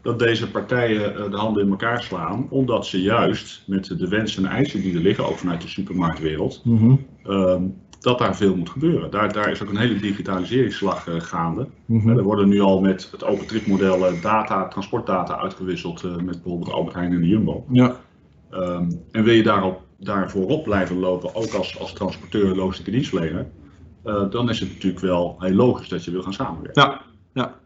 [0.02, 4.46] dat deze partijen eh, de handen in elkaar slaan, omdat ze juist met de wensen
[4.46, 6.96] en eisen die er liggen, ook vanuit de supermarktwereld, Mhm.
[7.24, 7.63] ehm,
[8.00, 9.12] dat daar veel moet gebeuren.
[9.12, 11.68] Daar, daar is ook een hele digitaliseringsslag eh, gaande.
[11.88, 16.72] Eh, Er worden nu al met het OpenTrip-model eh, data, transportdata uitgewisseld eh, met bijvoorbeeld
[16.72, 17.65] Albert Heijn en de Jumbo.
[17.72, 17.96] Ja.
[18.50, 23.48] Ehm, en wil je daarop, daar voorop blijven lopen, ook als, als transporteur, logistieke dienstverlener,
[24.04, 26.82] eh, dan is het natuurlijk wel heel logisch dat je wil gaan samenwerken.
[26.84, 27.02] Ja.
[27.34, 27.60] Ja.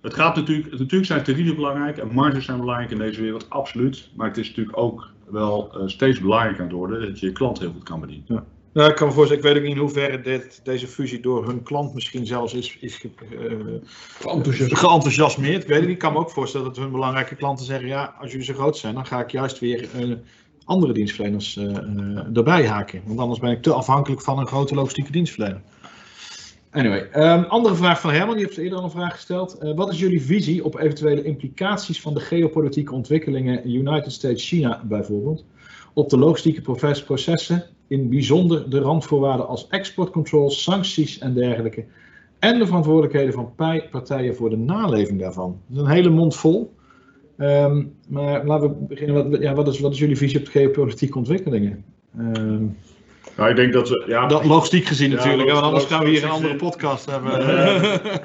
[0.00, 4.08] Het gaat natuurlijk, natuurlijk zijn tarieven belangrijk en marges zijn belangrijk in deze wereld, absoluut.
[4.16, 7.32] Maar het is natuurlijk ook wel eh, steeds belangrijker aan het worden dat je je
[7.32, 8.44] klant heel goed kan bedienen.
[8.72, 11.46] Ja, ik kan me voorstellen, ik weet ook niet in hoeverre dit, deze fusie door
[11.46, 13.10] hun klant misschien zelfs is, is ge-
[13.40, 14.28] eh,
[14.76, 15.62] geenthousiasmeerd.
[15.62, 18.14] Ik weet het niet, ik kan me ook voorstellen dat hun belangrijke klanten zeggen, ja,
[18.20, 19.88] als jullie zo groot zijn, dan ga ik juist weer
[20.66, 23.02] andere dienstverleners eh, eh, erbij haken.
[23.06, 25.60] Want anders ben ik te afhankelijk van een grote logistieke dienstverlener.
[26.70, 29.58] Anyway, ehm, andere vraag van Herman, die heeft eerder al een vraag gesteld.
[29.58, 35.44] Eh, wat is jullie visie op eventuele implicaties van de geopolitieke ontwikkelingen United States-China bijvoorbeeld
[35.92, 41.84] op de logistieke proces- processen, in bijzonder de randvoorwaarden als exportcontrols, sancties en dergelijke,
[42.38, 43.52] en de verantwoordelijkheden van
[43.90, 45.60] partijen voor de naleving daarvan?
[45.72, 46.74] Is een hele mond vol.
[47.36, 49.30] Ehm, maar laten we beginnen.
[49.30, 51.84] Wat, ja, wat, is, wat is jullie visie op de geopolitieke ontwikkelingen?
[52.18, 52.64] Ehm,
[53.36, 56.08] Nou, ik denk dat we, ja, dat logistiek gezien Ja, natuurlijk, want anders gaan we
[56.08, 56.34] hier een gezien.
[56.44, 57.30] andere podcast hebben.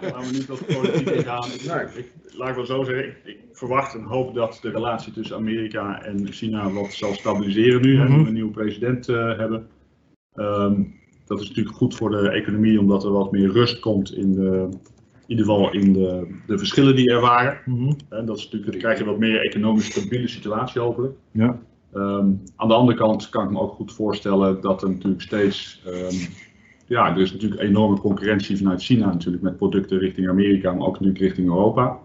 [0.01, 1.47] Laten we niet wat politiek ingaan.
[1.67, 1.85] Nee.
[2.03, 5.35] Ik, laat ik wel zo zeggen, ik, ik verwacht en hoop dat de relatie tussen
[5.35, 8.21] Amerika en China wat zal stabiliseren nu, Mhm.
[8.21, 9.67] we een nieuwe president eh, hebben.
[10.35, 10.81] Ehm,
[11.25, 14.67] dat is natuurlijk goed voor de economie, omdat er wat meer rust komt in, de,
[15.37, 17.57] ieder geval in de, de verschillen die er waren.
[17.65, 17.91] Mhm.
[18.25, 21.13] Dat is natuurlijk, dan krijg je wat meer economisch stabiele situatie hopelijk.
[21.31, 21.59] Ja.
[21.93, 25.81] Ehm, aan de andere kant kan ik me ook goed voorstellen dat er natuurlijk steeds,
[25.85, 26.15] ehm,
[26.87, 30.93] ja, er is natuurlijk enorme concurrentie vanuit China natuurlijk met producten richting Amerika, maar ook
[30.93, 31.97] natuurlijk richting Europa.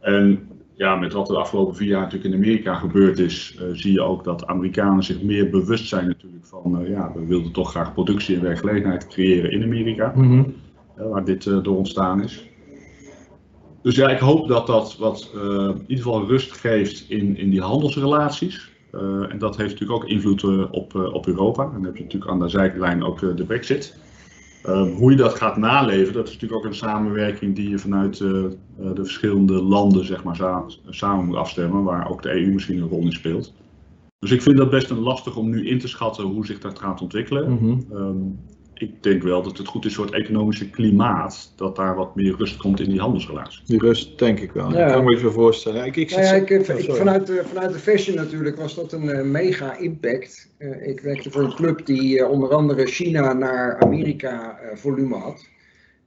[0.00, 3.64] En ja, met wat er de afgelopen vier jaar natuurlijk in Amerika gebeurd is, eh,
[3.72, 7.52] zie je ook dat Amerikanen zich meer bewust zijn natuurlijk van, eh, ja, we wilden
[7.52, 10.42] toch graag productie en werkgelegenheid creëren in Amerika Mhm.
[10.96, 12.50] eh, waar dit door ontstaan is.
[13.82, 17.50] Dus ja, ik hoop dat dat wat eh, in ieder geval rust geeft in, in
[17.50, 18.70] die handelsrelaties.
[18.90, 21.64] Eh, en dat heeft natuurlijk ook invloed eh, op, op Europa.
[21.64, 23.98] En dan heb je natuurlijk aan de zijlijn ook de Brexit.
[24.62, 28.18] Eh, hoe je dat gaat naleven, dat is natuurlijk ook een samenwerking die je vanuit
[28.18, 28.58] de
[28.94, 33.00] verschillende landen zeg maar, sa- samen moet afstemmen, waar ook de EU misschien een rol
[33.00, 33.52] in speelt.
[34.18, 36.78] Dus ik vind dat best een lastig om nu in te schatten hoe zich dat
[36.78, 37.46] gaat ontwikkelen.
[37.92, 38.16] Ehm,
[38.82, 42.34] ik denk wel dat het goed is voor het economische klimaat, dat daar wat meer
[42.36, 43.62] rust komt in die handelsrelatie.
[43.66, 44.72] Die rust, denk ik wel.
[44.72, 44.86] Ja.
[44.86, 45.84] Ik kan me wel voorstellen.
[45.84, 48.92] Ik, ik Nou ja, ik, ik- Oh, vanuit, de, vanuit de fashion natuurlijk was dat
[48.92, 50.48] een eh, mega impact.
[50.58, 55.16] Eh, ik werkte voor een club die eh, onder andere China naar Amerika eh, volume
[55.16, 55.44] had.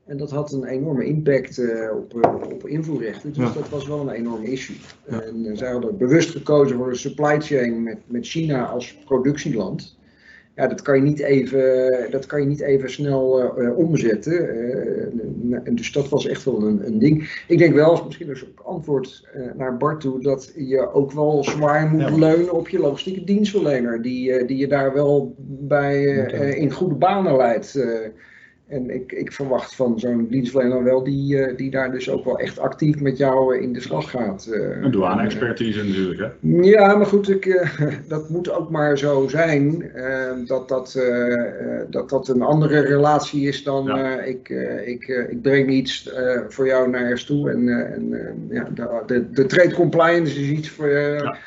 [0.05, 3.33] En dat had een enorme impact eh, op, eh, op invoerrechten.
[3.33, 3.53] Dus Ja.
[3.53, 4.75] dat was wel een enorm issue.
[5.09, 5.21] Ja.
[5.21, 9.97] En eh, zij hadden bewust gekozen voor een supply chain met, met China als productieland.
[10.55, 14.49] Ja, dat kan je niet even, dat kan je niet even snel eh, eh, omzetten.
[14.49, 17.43] Eh, dus dat was echt wel een, een ding.
[17.47, 21.87] Ik denk wel, misschien als ook antwoord naar Bart toe, dat je ook wel zwaar
[21.89, 22.17] moet Ja.
[22.17, 24.01] leunen op je logistieke dienstverlener.
[24.01, 26.03] Die, die je daar wel bij
[26.55, 27.85] in goede banen leidt.
[28.67, 32.39] En ik, ik verwacht van zo'n dienstverlener wel die, eh, die daar dus ook wel
[32.39, 34.45] echt actief met jou eh, in de slag gaat.
[34.45, 34.81] eh.
[34.81, 36.27] Een douane-expertise natuurlijk, hè?
[36.61, 37.69] Ja, maar goed, ik,
[38.07, 39.91] dat moet ook maar zo zijn.
[39.93, 40.99] eh, dat, dat,
[41.89, 44.21] dat dat een andere relatie is dan Ja.
[44.21, 44.49] ik,
[44.85, 46.13] ik, ik breng iets
[46.49, 47.49] voor jou naar ergens toe.
[47.49, 48.09] En, en
[48.49, 51.37] ja, de, de, de trade compliance is iets voor, Ja.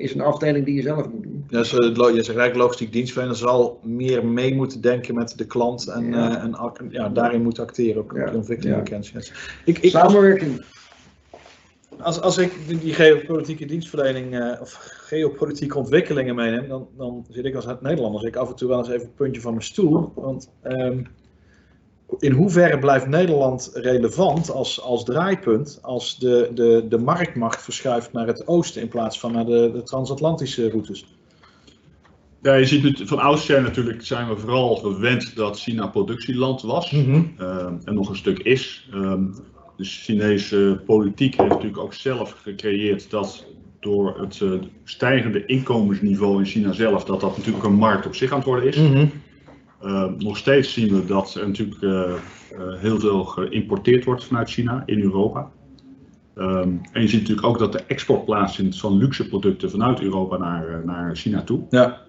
[0.00, 1.44] Is een afdeling die je zelf moet doen.
[1.48, 5.88] Dus, eh, je zegt eigenlijk logistiek dienstverlener zal meer mee moeten denken met de klant
[5.88, 6.36] en, Ja.
[6.36, 6.56] eh, en
[6.90, 9.20] ja, daarin moet acteren, ook Ja, ontwikkeling ja.
[9.64, 10.64] Ik, ik, als, Samenwerking.
[12.00, 14.72] als, als ik die- geopolitieke dienstverlening eh, of
[15.06, 18.78] geopolitieke ontwikkelingen meeneem, dan, dan zit ik als Nederlander zit ik af en toe wel
[18.78, 20.12] eens even het puntje van mijn stoel.
[20.14, 21.02] Want ehm,
[22.18, 28.26] in hoeverre blijft Nederland relevant als, als draaipunt als de, de, de marktmacht verschuift naar
[28.26, 31.04] het oosten in plaats van naar de, de transatlantische routes?
[32.42, 36.92] Ja, je ziet nu, van oudsher natuurlijk zijn we vooral gewend dat China productieland was.
[37.38, 38.88] eh, en nog een stuk is.
[38.92, 39.24] Ehm,
[39.76, 43.46] de Chinese politiek heeft natuurlijk ook zelf gecreëerd dat
[43.80, 44.50] door het eh,
[44.84, 48.68] stijgende inkomensniveau in China zelf, dat dat natuurlijk een markt op zich aan het worden
[48.68, 48.76] is.
[48.76, 49.06] Ehm,
[50.18, 52.18] nog steeds zien we dat er natuurlijk eh, eh,
[52.78, 55.50] heel veel geïmporteerd wordt vanuit China in Europa.
[56.34, 60.36] Ehm, en je ziet natuurlijk ook dat de export plaatsvindt van luxe producten vanuit Europa
[60.36, 61.62] naar, eh, naar China toe.
[61.70, 62.00] Ja.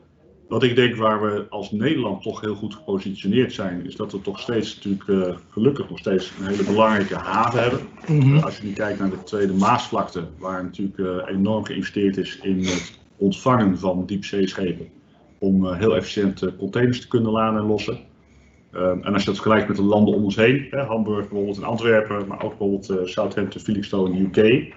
[0.48, 4.22] Wat ik denk waar we als Nederland toch heel goed gepositioneerd zijn, is dat we
[4.22, 7.80] toch steeds natuurlijk gelukkig nog steeds een hele belangrijke haven hebben.
[8.08, 8.38] Mhm.
[8.38, 13.00] Als je nu kijkt naar de Tweede Maasvlakte, waar natuurlijk enorm geïnvesteerd is in het
[13.18, 14.88] ontvangen van diepzeeschepen,
[15.42, 18.00] om eh, heel efficiënt eh, containers te kunnen laden en lossen.
[18.72, 21.58] Ehm, en als je dat vergelijkt met de landen om ons heen, hè, Hamburg bijvoorbeeld
[21.58, 24.74] in Antwerpen, maar ook bijvoorbeeld eh, Southampton, Felixstowe in de UK,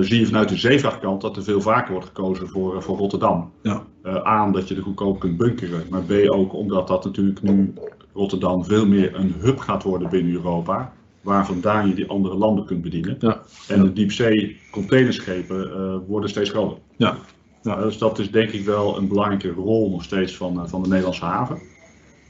[0.00, 3.52] zie je vanuit de zeevrachtkant dat er veel vaker wordt gekozen voor, voor Rotterdam.
[3.62, 3.82] Ja.
[4.06, 7.74] A, omdat je er goedkoop kunt bunkeren, maar B ook omdat dat natuurlijk nu
[8.12, 12.64] Rotterdam veel meer een hub gaat worden binnen Europa, waar vandaan je die andere landen
[12.64, 13.16] kunt bedienen.
[13.20, 13.40] Ja.
[13.68, 16.78] En de diepzee containerschepen worden steeds groter.
[16.96, 17.16] Ja.
[17.62, 20.82] Nou, dus dat is denk ik wel een belangrijke rol nog steeds van, eh, van
[20.82, 21.58] de Nederlandse haven.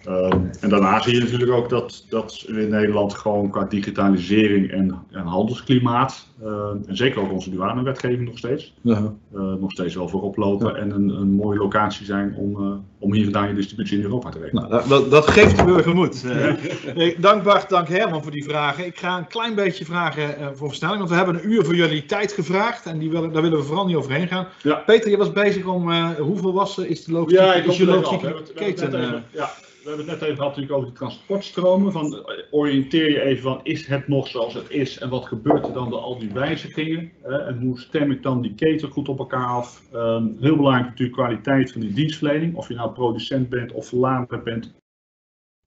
[0.05, 4.71] Ehm, en daarna zie je natuurlijk ook dat, dat we in Nederland gewoon qua digitalisering
[4.71, 9.15] en, en handelsklimaat, en zeker ook onze douanewetgeving nog steeds, Ja.
[9.35, 13.13] eh, nog steeds wel voorop lopen en een, een mooie locatie zijn om, eh, om
[13.13, 14.69] hier vandaan je distributie in Europa te regelen.
[14.69, 16.25] Nou, dat, dat, geeft de burger moed.
[16.29, 18.87] Eh, nee, dank Bart, dank Herman voor die vragen.
[18.87, 21.75] Ik ga een klein beetje vragen eh, voor verstelling, want we hebben een uur voor
[21.75, 24.47] jullie tijd gevraagd en die willen, daar willen we vooral niet overheen gaan.
[24.63, 24.75] Ja.
[24.87, 28.95] Peter, je was bezig om, eh, hoeveel was is de logistieke, is je logistieke keten?
[28.95, 29.51] eh, ja,
[29.83, 31.93] we hebben het net even gehad natuurlijk over de transportstromen.
[31.93, 32.21] Van, eh,
[32.51, 35.91] oriënteer je even van, is het nog zoals het is en wat gebeurt er dan
[35.91, 37.11] door al die wijzigingen?
[37.23, 39.83] En hoe stem ik dan die keten goed op elkaar af?
[39.93, 42.55] Ehm, heel belangrijk natuurlijk kwaliteit van die dienstverlening.
[42.55, 44.75] Of je nou producent bent of verlader bent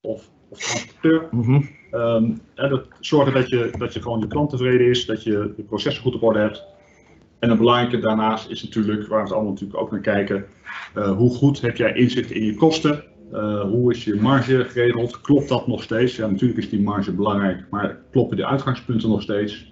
[0.00, 1.28] of, of transporteur.
[1.30, 1.62] mhm.
[1.90, 5.62] Ehm, dat, zorgen dat je, dat je gewoon je klant tevreden is, dat je de
[5.62, 6.64] processen goed op orde hebt.
[7.38, 10.46] En een belangrijke daarnaast is natuurlijk, waar we het allemaal natuurlijk ook naar kijken,
[10.94, 13.04] eh, hoe goed heb jij inzicht in je kosten?
[13.32, 15.20] Eh, hoe is je marge geregeld?
[15.20, 16.16] Klopt dat nog steeds?
[16.16, 19.71] Ja, natuurlijk is die marge belangrijk, maar kloppen de uitgangspunten nog steeds?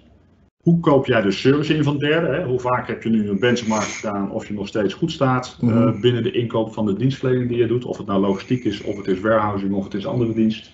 [0.61, 2.33] Hoe koop jij de service in van derden?
[2.33, 2.43] Hè?
[2.45, 5.67] Hoe vaak heb je nu een benchmark gedaan of je nog steeds goed staat eh,
[5.67, 6.01] Mhm.
[6.01, 7.85] binnen de inkoop van de dienstverlening die je doet?
[7.85, 10.71] Of het nou logistiek is, of het is warehousing, of het is andere dienst.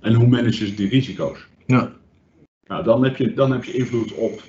[0.00, 1.46] En hoe manage je die risico's?
[1.66, 1.92] Ja.
[2.66, 4.42] Nou, dan heb je, dan heb je invloed op,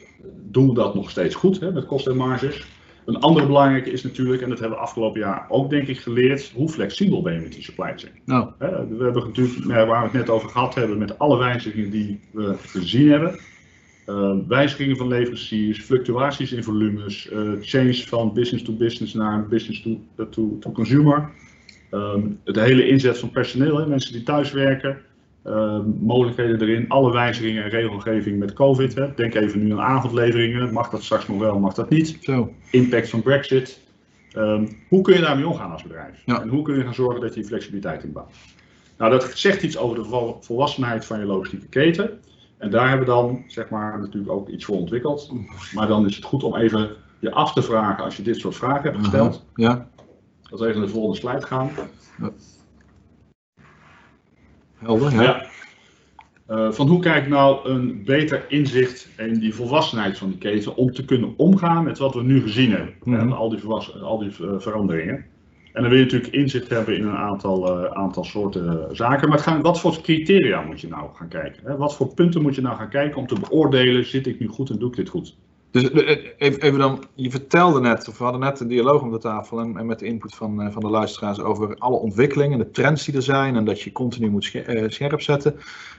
[0.52, 2.66] doen we dat nog steeds goed hè, met kosten en marges?
[3.06, 6.52] Een andere belangrijke is natuurlijk, en dat hebben we afgelopen jaar ook denk ik geleerd,
[6.56, 8.14] hoe flexibel ben je met die supply chain?
[8.26, 11.90] Nou, we hebben natuurlijk, nou, waar we het net over gehad hebben, met alle wijzigingen
[11.92, 13.40] die we gezien hebben.
[14.06, 19.82] Eh, wijzigingen van leveranciers, fluctuaties in volumes, eh, change van business to business naar business
[19.82, 21.30] to, to, to consumer.
[21.90, 24.98] Ehm, de hele inzet van personeel, hè, mensen die thuis werken,
[25.44, 28.96] ehm, mogelijkheden erin, alle wijzigingen en regelgeving met COVID.
[28.96, 29.14] Hè.
[29.16, 32.54] Denk even nu aan avondleveringen, mag dat straks nog wel, mag dat niet zo.
[32.72, 33.82] impact van Brexit.
[34.34, 36.22] Ehm, hoe kun je daarmee omgaan als bedrijf?
[36.26, 36.42] Ja.
[36.42, 38.32] En hoe kun je gaan zorgen dat je flexibiliteit inbouwt?
[38.98, 42.20] Nou, dat zegt iets over de vol- volwassenheid van je logistieke keten.
[42.64, 45.32] En daar hebben we dan, zeg maar, natuurlijk ook iets voor ontwikkeld.
[45.74, 48.56] Maar dan is het goed om even je af te vragen als je dit soort
[48.56, 49.46] vragen hebt gesteld.
[49.56, 49.88] Ja,
[50.50, 51.70] Dat we even naar de volgende slide gaan.
[54.78, 55.14] helder.
[55.14, 55.22] Ja.
[55.22, 55.46] Ja.
[56.46, 60.76] Eh, van hoe krijg ik nou een beter inzicht in die volwassenheid van die keten
[60.76, 62.94] om te kunnen omgaan met wat we nu gezien hebben.
[63.04, 63.20] Mhm.
[63.20, 65.26] En al die, volwassen, al die eh, veranderingen.
[65.74, 69.30] En dan wil je natuurlijk inzicht hebben in een aantal, eh, aantal soorten zaken.
[69.30, 71.64] Maar gaan, wat voor criteria moet je nou gaan kijken?
[71.66, 71.78] Hè?
[71.78, 74.70] Wat voor punten moet je nou gaan kijken om te beoordelen, zit ik nu goed
[74.70, 75.38] en doe ik dit goed?
[75.74, 79.12] Dus eh, even, even dan, je vertelde net, of we hadden net een dialoog om
[79.12, 82.58] de tafel en, en met de input van, eh, van de luisteraars over alle ontwikkelingen,
[82.58, 85.56] de trends die er zijn en dat je continu moet scher- eh, scherp zetten.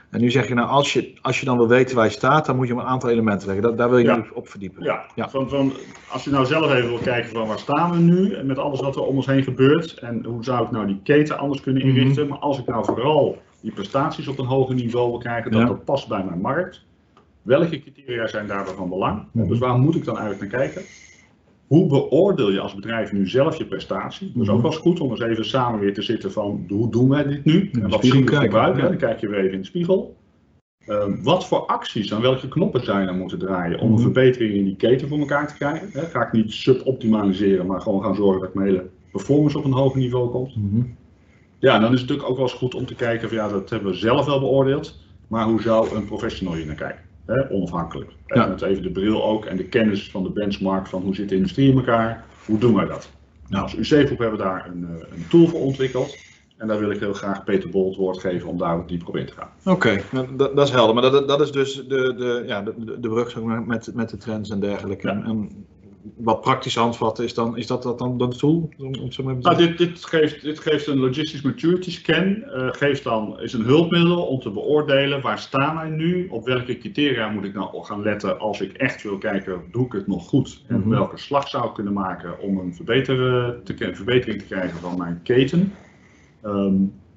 [0.09, 2.45] En nu zeg je nou, als je, als je dan wil weten waar je staat,
[2.45, 3.65] dan moet je een aantal elementen leggen.
[3.65, 4.15] Dat, daar wil je Ja.
[4.15, 4.83] nu op verdiepen.
[4.83, 5.29] Ja, Ja.
[5.29, 5.73] Van, van,
[6.11, 8.79] als je nou zelf even wil kijken van waar staan we nu en met alles
[8.81, 11.87] wat er om ons heen gebeurt en hoe zou ik nou die keten anders kunnen
[11.87, 11.97] Mhm.
[11.97, 12.27] inrichten.
[12.27, 15.67] Maar als ik nou vooral die prestaties op een hoger niveau wil krijgen, dat Ja.
[15.67, 16.84] dat past bij mijn markt.
[17.45, 19.25] Welke criteria zijn daarbij van belang?
[19.31, 19.47] Mhm.
[19.47, 20.81] Dus waar moet ik dan eigenlijk naar kijken?
[21.67, 24.31] Hoe beoordeel je als bedrijf nu zelf je prestatie?
[24.33, 24.63] Dat is ook Mhm.
[24.63, 27.45] wel eens goed om eens even samen weer te zitten van hoe doen wij dit
[27.45, 27.69] nu?
[27.73, 28.83] En wat zien we gebruiken?
[28.83, 30.15] Dan kijk je weer even in de spiegel.
[30.85, 34.01] Ehm, wat voor acties aan welke knoppen zou je dan moeten draaien om een Mhm.
[34.01, 35.89] verbetering in die keten voor elkaar te krijgen?
[35.93, 39.71] Hè, ga ik niet suboptimaliseren, maar gewoon gaan zorgen dat mijn hele performance op een
[39.71, 40.53] hoger niveau komt.
[41.59, 43.69] Ja, dan is het natuurlijk ook wel eens goed om te kijken van ja, dat
[43.69, 47.03] hebben we zelf wel beoordeeld, maar hoe zou een professional hier naar kijken?
[47.25, 48.11] Hè, onafhankelijk.
[48.27, 48.45] Ja.
[48.47, 51.35] Met even de bril ook en de kennis van de benchmark van hoe zit de
[51.35, 53.09] industrie in elkaar, hoe doen wij dat?
[53.47, 56.17] Nou, als UC-groep hebben we daar een, eh, een tool voor ontwikkeld.
[56.57, 59.07] En daar wil ik heel graag Peter Bol het woord geven om daar wat dieper
[59.07, 59.49] op in te gaan.
[59.73, 60.01] Oké,
[60.37, 60.93] dat, dat is helder.
[60.95, 63.91] Maar dat, dat is dus de, de, ja, de, de- de brug zeg maar, met,
[63.93, 65.07] met de trends en dergelijke.
[65.07, 65.23] Ja.
[65.23, 65.49] En
[66.17, 68.69] wat praktisch handvatten is dan, is dat, dat dan de tool?
[68.77, 72.43] Om, zo maar Nou, dit, dit, geeft, dit geeft een Logistics Maturity Scan.
[72.43, 76.77] eh, geeft dan, is een hulpmiddel om te beoordelen waar staan wij nu, op welke
[76.77, 80.27] criteria moet ik nou gaan letten als ik echt wil kijken, doe ik het nog
[80.27, 80.89] goed en Mhm.
[80.89, 84.97] welke slag zou ik kunnen maken om een verbeteren, te, een verbetering te krijgen van
[84.97, 85.73] mijn keten.
[86.43, 86.75] Ehm,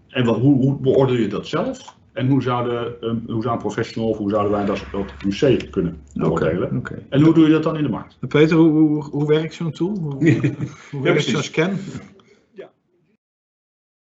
[0.08, 1.96] en wat, hoe, hoe beoordeel je dat zelf?
[2.18, 5.70] En hoe, zouden, een- hoe zou een professional of hoe zouden wij dat op UC
[5.70, 6.76] kunnen beoordelen?
[6.76, 7.02] Oké.
[7.08, 8.16] En hoe doe je dat dan in de markt?
[8.28, 9.96] Peter, hoe, hoe, hoe werkt zo'n tool?
[9.98, 10.40] Hoe,
[10.90, 11.70] hoe werkt zo'n scan?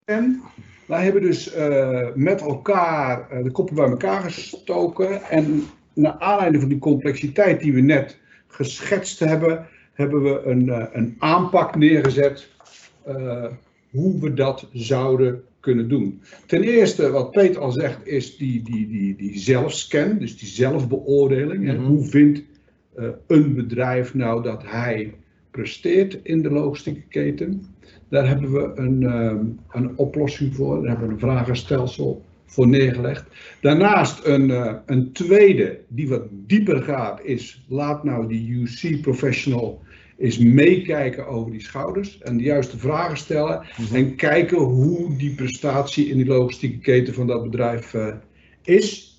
[0.05, 0.41] En
[0.87, 5.21] wij hebben dus eh, met elkaar eh, de koppen bij elkaar gestoken.
[5.23, 8.17] En naar aanleiding van die complexiteit die we net
[8.47, 12.47] geschetst hebben, hebben we een, eh, een aanpak neergezet
[13.03, 13.45] eh,
[13.91, 16.21] hoe we dat zouden kunnen doen.
[16.45, 21.63] Ten eerste, wat Peter al zegt, is die, die, die, die zelfscan, dus die zelfbeoordeling.
[21.63, 21.85] Mhm.
[21.85, 22.43] Hoe vindt
[22.95, 25.13] eh, een bedrijf nou dat hij
[25.51, 27.65] presteert in de logistieke keten?
[28.09, 30.81] Daar hebben we een, ehm, een oplossing voor.
[30.81, 33.25] Daar hebben we een vragenstelsel voor neergelegd.
[33.61, 39.81] Daarnaast een, eh, een tweede, die wat dieper gaat, is laat nou die UC professional
[40.19, 43.61] eens meekijken over die schouders en de juiste vragen stellen
[43.93, 48.07] en kijken hoe die prestatie in die logistieke keten van dat bedrijf eh,
[48.63, 49.17] is.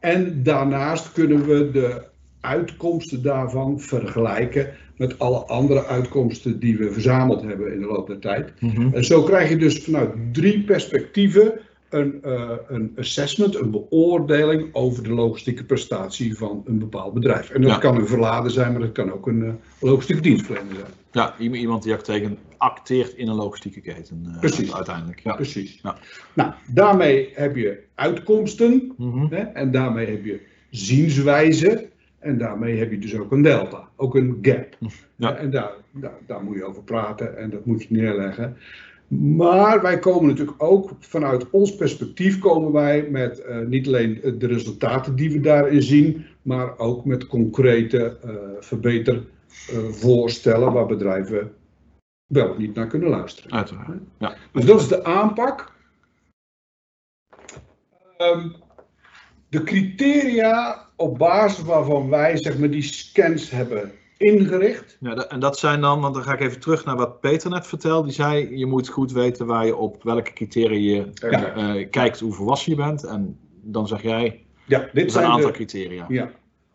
[0.00, 2.06] En daarnaast kunnen we de
[2.40, 8.18] uitkomsten daarvan vergelijken met alle andere uitkomsten die we verzameld hebben in de loop der
[8.18, 8.52] tijd.
[8.60, 8.94] Mhm.
[8.94, 11.60] En zo krijg je dus vanuit drie perspectieven
[11.90, 17.50] een, eh, een assessment, een beoordeling over de logistieke prestatie van een bepaald bedrijf.
[17.50, 17.78] En dat Ja.
[17.78, 20.90] kan een verlader zijn, maar dat kan ook een eh, logistieke dienstverlener zijn.
[21.12, 24.22] Ja, iemand die acteert, acteert in een logistieke keten.
[24.32, 24.74] eh, Precies.
[24.74, 25.20] Uiteindelijk.
[25.20, 25.34] Ja.
[25.34, 25.78] Precies.
[25.82, 25.96] Ja.
[26.34, 29.26] Nou, daarmee heb je uitkomsten Mhm.
[29.34, 34.14] hè, en daarmee heb je zienswijze en daarmee heb je dus ook een delta, ook
[34.14, 34.76] een gap.
[35.16, 35.34] Ja.
[35.36, 38.56] En daar, daar, daar moet je over praten en dat moet je neerleggen.
[39.08, 44.46] Maar wij komen natuurlijk ook vanuit ons perspectief komen wij met eh, niet alleen de
[44.46, 51.52] resultaten die we daarin zien, maar ook met concrete eh verbetervoorstellen waar bedrijven
[52.26, 53.52] wel of niet naar kunnen luisteren.
[53.52, 54.00] Uiteraard.
[54.18, 54.36] Ja.
[54.52, 55.72] Dus dat is de aanpak.
[58.16, 58.48] Ehm,
[59.48, 64.96] de criteria op basis waarvan wij zeg maar, die scans hebben ingericht.
[65.00, 67.66] Ja, en dat zijn dan, want dan ga ik even terug naar wat Peter net
[67.66, 68.04] vertelde.
[68.06, 71.54] Die zei, je moet goed weten waar je op welke criteria je Ja.
[71.54, 73.04] eh, kijkt hoe volwassen je bent.
[73.04, 76.04] En dan zeg jij, Ja, dit zijn een aantal de, criteria.
[76.08, 76.30] ja.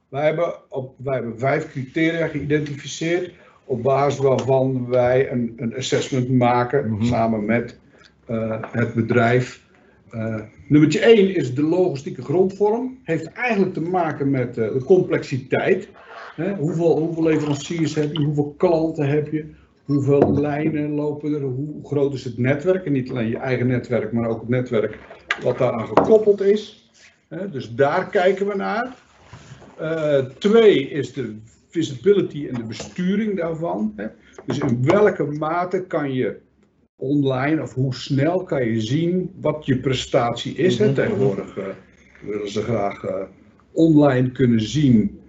[0.10, 3.32] wij, hebben op, wij hebben vijf criteria geïdentificeerd
[3.65, 7.03] op basis waarvan wij een, een assessment maken Mhm.
[7.06, 7.79] samen met
[8.25, 9.62] eh, het bedrijf.
[10.10, 12.99] Eh nummertje 1 is de logistieke grondvorm.
[13.03, 15.88] Heeft eigenlijk te maken met de complexiteit.
[16.36, 18.24] Hè, hoeveel, hoeveel leveranciers heb je?
[18.24, 19.46] Hoeveel klanten heb je?
[19.84, 21.41] Hoeveel lijnen lopen er?
[21.41, 22.86] Hoe groot is het netwerk?
[22.86, 25.00] En niet alleen je eigen netwerk, maar ook het netwerk
[25.41, 26.91] wat daaraan gekoppeld is.
[27.28, 28.96] Hè, dus daar kijken we naar.
[29.78, 31.36] Eh, twee is de
[31.69, 33.93] visibility en de besturing daarvan.
[33.96, 34.08] Hè.
[34.46, 36.38] Dus in welke mate kan je
[36.96, 40.77] online of hoe snel kan je zien wat je prestatie is.
[40.77, 40.86] Hè.
[40.86, 40.94] Mhm.
[40.94, 41.65] Tegenwoordig eh,
[42.21, 43.21] willen ze graag eh,
[43.71, 45.21] online kunnen zien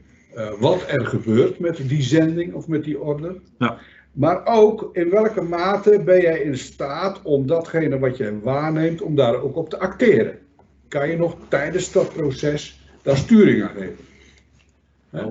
[0.58, 3.36] wat er gebeurt met die zending of met die order.
[3.58, 3.78] Ja.
[4.12, 9.14] Maar ook in welke mate ben jij in staat om datgene wat jij waarneemt, om
[9.14, 10.38] daar ook op te acteren.
[10.88, 13.96] Kan je nog tijdens dat proces daar sturing aan geven?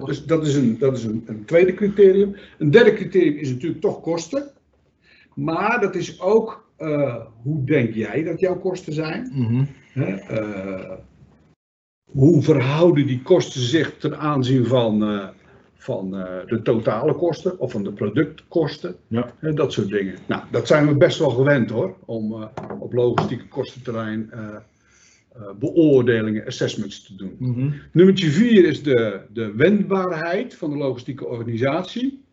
[0.06, 2.36] Dus dat is, een, dat is een, een tweede criterium.
[2.58, 4.52] Een derde criterium is natuurlijk toch kosten.
[5.34, 9.32] Maar dat is ook eh, hoe denk jij dat jouw kosten zijn?
[9.34, 9.64] Mhm.
[9.94, 10.92] Eh,
[12.14, 15.28] hoe verhouden die kosten zich ten aanzien van, eh,
[15.76, 18.96] van eh, de totale kosten of van de productkosten?
[19.08, 19.34] Ja.
[19.40, 20.16] Hè, dat soort dingen.
[20.28, 22.48] Nou, dat zijn we best wel gewend hoor, om eh,
[22.80, 24.56] op logistieke kostenterrein eh,
[25.34, 27.36] eh, beoordelingen, assessments te doen.
[27.40, 27.70] Mhm.
[27.92, 32.24] Nummertje vier is de, de wendbaarheid van de logistieke organisatie.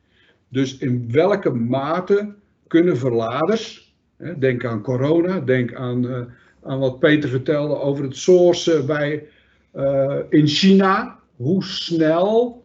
[0.49, 2.35] Dus in welke mate
[2.67, 6.21] kunnen verladers, hè, denk aan corona, denk aan, eh,
[6.63, 9.27] aan wat Peter vertelde over het sourcen bij,
[9.73, 11.19] eh, in China.
[11.37, 12.65] Hoe snel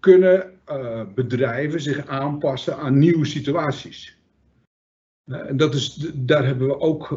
[0.00, 4.18] kunnen eh, bedrijven zich aanpassen aan nieuwe situaties?
[5.24, 7.08] Eh, En dat is, daar hebben we ook,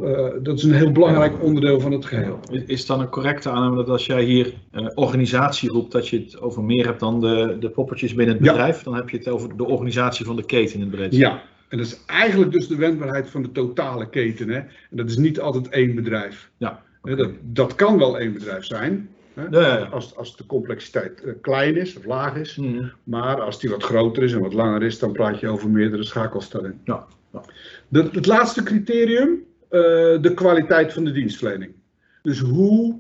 [0.44, 2.40] dat is een heel belangrijk onderdeel van het geheel.
[2.66, 6.40] Is- dan een correcte aanname dat als jij hier eh, organisatie roept, dat je het
[6.42, 8.52] over meer hebt dan de, de poppetjes binnen het Ja.
[8.52, 8.84] bedrijf?
[8.84, 11.18] Dan heb je het over de organisatie van de keten in het breedste.
[11.22, 14.50] Ja, en dat is eigenlijk dus de wendbaarheid van de totale keten.
[14.50, 14.56] Hè?
[14.58, 16.52] En dat is niet altijd één bedrijf.
[16.58, 19.86] Ja, Dat, dat kan wel één bedrijf zijn, hè?
[19.86, 22.56] Als, als de complexiteit eh, klein is of laag is.
[22.56, 22.88] Mhm.
[23.04, 26.04] Maar als die wat groter is en wat langer is, dan praat je over meerdere
[26.04, 26.82] schakels daarin.
[26.84, 27.44] Ja, ja.
[27.88, 29.80] De, het laatste criterium, eh,
[30.22, 31.74] de kwaliteit van de dienstverlening.
[32.22, 33.00] Dus hoe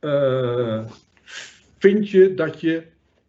[0.00, 0.84] eh,
[1.78, 2.82] vind je dat je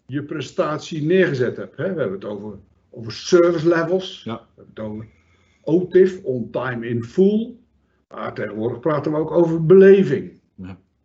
[0.06, 1.78] je prestatie neergezet hebt?
[1.78, 1.94] Hè?
[1.94, 2.58] We hebben het over,
[2.90, 4.34] over service levels, Ja.
[4.34, 5.08] we hebben het over
[5.62, 7.56] OTIF, on time in full.
[8.08, 10.40] Maar tegenwoordig praten we ook over beleving.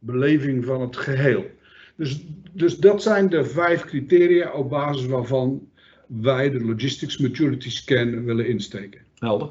[0.00, 0.12] Ja.
[0.12, 1.44] Beleving van het geheel.
[1.96, 5.68] Dus, dus dat zijn de vijf criteria op basis waarvan
[6.06, 9.00] wij de Logistics Maturity Scan willen insteken.
[9.14, 9.50] Helder.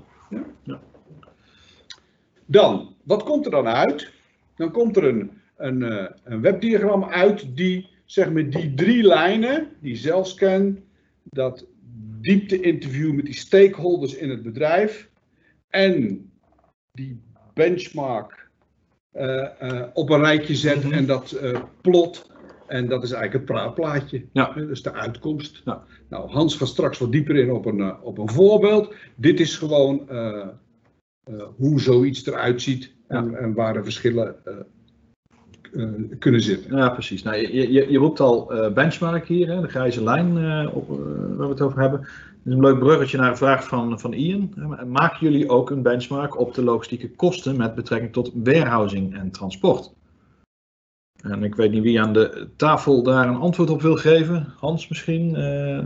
[2.45, 4.11] Dan, wat komt er dan uit?
[4.55, 9.67] Dan komt er een, een, eh, een webdiagram uit die, zeg maar, die drie lijnen,
[9.79, 10.79] die zelfscan,
[11.23, 11.65] dat
[12.21, 15.09] diepte-interview met die stakeholders in het bedrijf
[15.67, 16.25] en
[16.91, 17.21] die
[17.53, 18.38] benchmark
[19.93, 20.93] op een rijtje zet Mhm.
[20.93, 22.27] en dat eh, plot.
[22.67, 24.25] En dat is eigenlijk het praatplaatje.
[24.31, 24.53] Ja.
[24.53, 25.61] Dus de uitkomst.
[25.65, 25.83] Ja.
[26.09, 28.93] Nou, Hans gaat straks wat dieper in op een, eh, op een voorbeeld.
[29.15, 30.47] Dit is gewoon eh,
[31.23, 34.53] eh, hoe zoiets eruit ziet en, en waar de verschillen eh,
[35.73, 35.89] eh,
[36.19, 36.77] kunnen zitten.
[36.77, 37.23] Ja, precies.
[37.23, 40.89] Nou, je, je, je roept al eh, benchmark hier, hè, de grijze lijn eh, op,
[40.89, 40.97] eh,
[41.37, 42.07] waar we het over hebben.
[42.45, 44.53] Is een leuk bruggetje naar een vraag van, van Ian.
[44.87, 49.93] Maken jullie ook een benchmark op de logistieke kosten met betrekking tot warehousing en transport?
[51.21, 54.53] En ik weet niet wie aan de tafel daar een antwoord op wil geven.
[54.57, 55.35] Hans misschien?
[55.35, 55.85] Eh,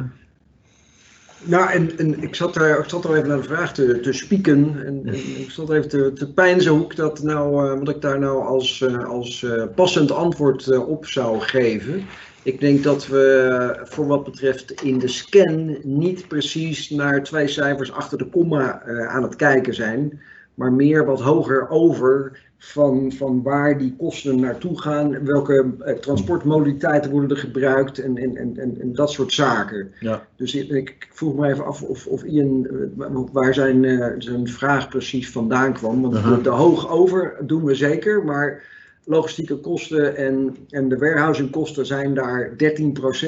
[1.44, 4.14] Nou, en, en ik, zat er, ik zat er even naar de vraag te, te
[4.14, 4.86] spieken.
[4.86, 8.02] En, en ik zat even te, te pijnzen hoe ik dat nou, eh, wat ik
[8.02, 9.46] daar nou als, eh, als
[9.76, 12.06] passend antwoord op zou geven.
[12.44, 17.92] Ik denk dat we voor wat betreft in de scan niet precies naar twee cijfers
[17.92, 20.22] achter de komma eh, aan het kijken zijn.
[20.54, 25.26] Maar meer wat hoger over van, van waar die kosten naartoe gaan.
[25.26, 29.92] Welke eh, transportmodaliteiten worden er gebruikt en, en, en, en, dat soort zaken.
[30.00, 30.28] ja.
[30.36, 32.68] Dus ik, ik vroeg me even af of, of Ian,
[32.98, 33.86] eh, waar zijn,
[34.22, 36.02] zijn vraag precies vandaan kwam.
[36.02, 38.73] Want de, de hoog over doen we zeker, maar
[39.06, 42.56] logistieke kosten en, en de warehousingkosten zijn daar 13%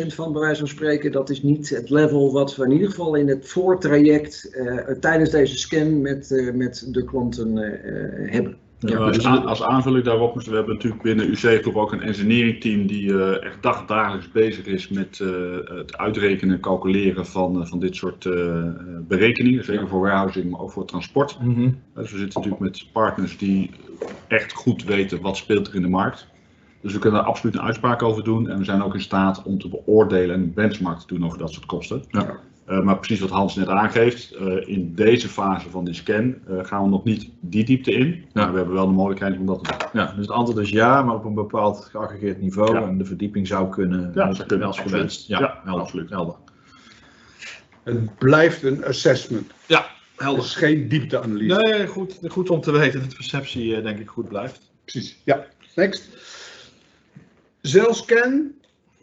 [0.07, 1.11] van, bij wijze van spreken.
[1.11, 5.29] Dat is niet het level wat we in ieder geval in het voortraject eh, tijdens
[5.29, 8.57] deze scan met, eh, met de klanten eh, hebben.
[8.79, 12.61] Ja, als, dus- als aanvulling daarop, we hebben natuurlijk binnen UC Groep ook een engineering
[12.61, 15.29] team die eh, echt dagdagelijks bezig is met eh,
[15.77, 18.29] het uitrekenen en calculeren van, eh, van dit soort
[19.07, 19.63] berekeningen.
[19.63, 21.37] Zeker voor warehousing, maar ook voor transport.
[21.41, 21.69] Mhm.
[21.95, 23.71] Dus we zitten natuurlijk met partners die
[24.27, 26.27] echt goed weten wat speelt er in de markt.
[26.81, 28.49] Dus we kunnen er absoluut een uitspraak over doen.
[28.49, 31.37] En we zijn ook in staat om te beoordelen en een benchmark te doen over
[31.37, 32.03] dat soort kosten.
[32.09, 32.39] Ja.
[32.65, 36.65] Eh, maar precies wat Hans net aangeeft, eh, in deze fase van die scan eh,
[36.65, 38.25] gaan we nog niet die diepte in.
[38.33, 40.01] Maar we hebben wel de mogelijkheid om dat te doen.
[40.01, 42.73] Ja, dus het antwoord is ja, maar op een bepaald geaggregeerd niveau.
[42.73, 42.81] Ja.
[42.87, 45.27] En de verdieping zou kunnen, Ja, kunnen, als gewenst.
[45.27, 46.09] Ja, Ja, helder, absoluut.
[46.09, 46.35] Helder.
[47.83, 49.51] Het blijft een assessment.
[49.67, 49.79] Ja,
[50.11, 50.43] Het helder.
[50.43, 51.59] is geen diepteanalyse.
[51.59, 54.71] Nee, goed, goed om te weten dat de perceptie eh, denk ik goed blijft.
[54.83, 55.21] Precies.
[55.23, 55.45] Ja,
[55.75, 56.09] next.
[57.61, 58.51] Zelfscan.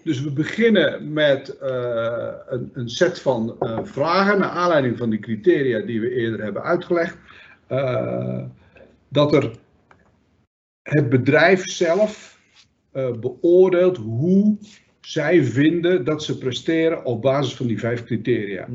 [0.05, 5.19] Dus we beginnen met eh, een, een set van eh, vragen naar aanleiding van die
[5.19, 7.17] criteria die we eerder hebben uitgelegd.
[7.67, 8.43] Eh,
[9.09, 9.51] dat er
[10.83, 12.41] het bedrijf zelf
[13.21, 14.57] beoordeelt hoe
[15.01, 18.67] zij vinden dat ze presteren op basis van die vijf criteria.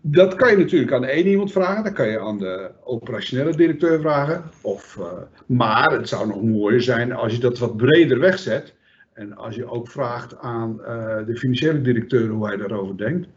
[0.00, 3.56] Dat kan je natuurlijk aan de ene iemand vragen, dat kan je aan de operationele
[3.56, 4.44] directeur vragen.
[4.62, 4.98] Of,
[5.46, 8.74] maar het zou nog mooier zijn als je dat wat breder wegzet
[9.14, 13.28] En als je ook vraagt aan eh, de financiële directeur hoe hij daarover denkt,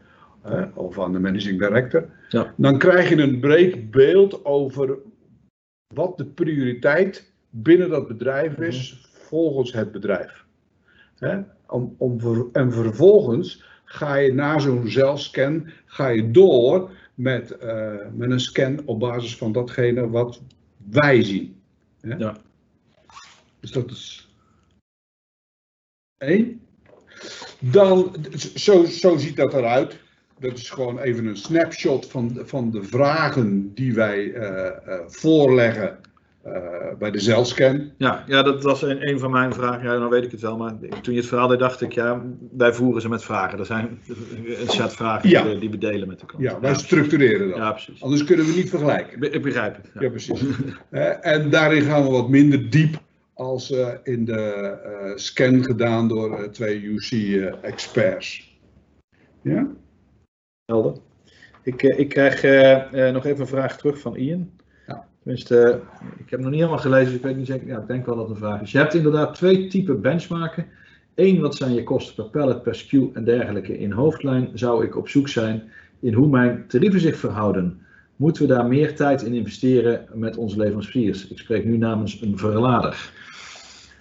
[0.42, 2.54] hè, of aan de managing director, Ja.
[2.56, 4.98] dan krijg je een breed beeld over
[5.94, 10.44] wat de prioriteit binnen dat bedrijf is volgens het bedrijf.
[11.18, 11.40] Hè?
[11.66, 12.18] Om, om
[12.52, 18.80] en vervolgens ga je na zo'n zelfscan ga je door met, eh, met een scan
[18.84, 20.42] op basis van datgene wat
[20.90, 21.60] wij zien.
[22.00, 22.16] Hè?
[22.16, 22.36] Ja.
[23.60, 24.27] Dus dat is
[26.18, 26.60] één.
[27.58, 28.14] Dan,
[28.54, 29.98] zo, zo ziet dat eruit.
[30.40, 34.72] Dat is gewoon even een snapshot van, van de vragen die wij eh, eh,
[35.06, 35.98] voorleggen
[36.42, 36.52] eh,
[36.98, 37.90] bij de zelfscan.
[37.96, 39.82] Ja, ja, dat was een, een van mijn vragen.
[39.82, 40.56] Ja, nou weet ik het wel.
[40.56, 42.22] Maar toen je het verhaal deed, dacht ik, ja,
[42.56, 43.58] wij voeren ze met vragen.
[43.58, 43.98] Er zijn
[44.58, 45.42] een set vragen Ja.
[45.42, 46.44] die, we- die we delen met de klant.
[46.44, 47.56] Ja, wij structureren dat.
[47.58, 48.02] Ja, precies.
[48.02, 49.12] Anders kunnen we niet vergelijken.
[49.12, 49.90] Ik be- Ik begrijp het.
[50.02, 50.08] Ja.
[50.08, 50.40] Precies.
[51.20, 52.98] En daarin gaan we wat minder diep
[53.38, 54.42] als eh, in de
[54.84, 58.58] eh, scan gedaan door eh, twee UC-experts.
[59.42, 59.66] ja?
[60.64, 60.96] Helder.
[61.62, 62.42] Ik, ik krijg
[63.12, 64.50] nog even een vraag terug van Ian.
[64.86, 65.08] Ja.
[65.22, 65.80] Tenminste,
[66.18, 67.66] ik heb nog niet helemaal gelezen, dus ik weet niet zeker.
[67.66, 68.72] Ja, ik denk wel dat het een vraag is.
[68.72, 70.66] Je hebt inderdaad twee typen benchmarken.
[71.14, 73.78] Eén, wat zijn je kosten per pallet, per SKU en dergelijke.
[73.78, 75.62] In hoofdlijn zou ik op zoek zijn
[76.00, 77.80] in hoe mijn tarieven zich verhouden.
[78.18, 81.28] Moeten we daar meer tijd in investeren met onze leveranciers?
[81.28, 83.12] Ik spreek nu namens een verlader.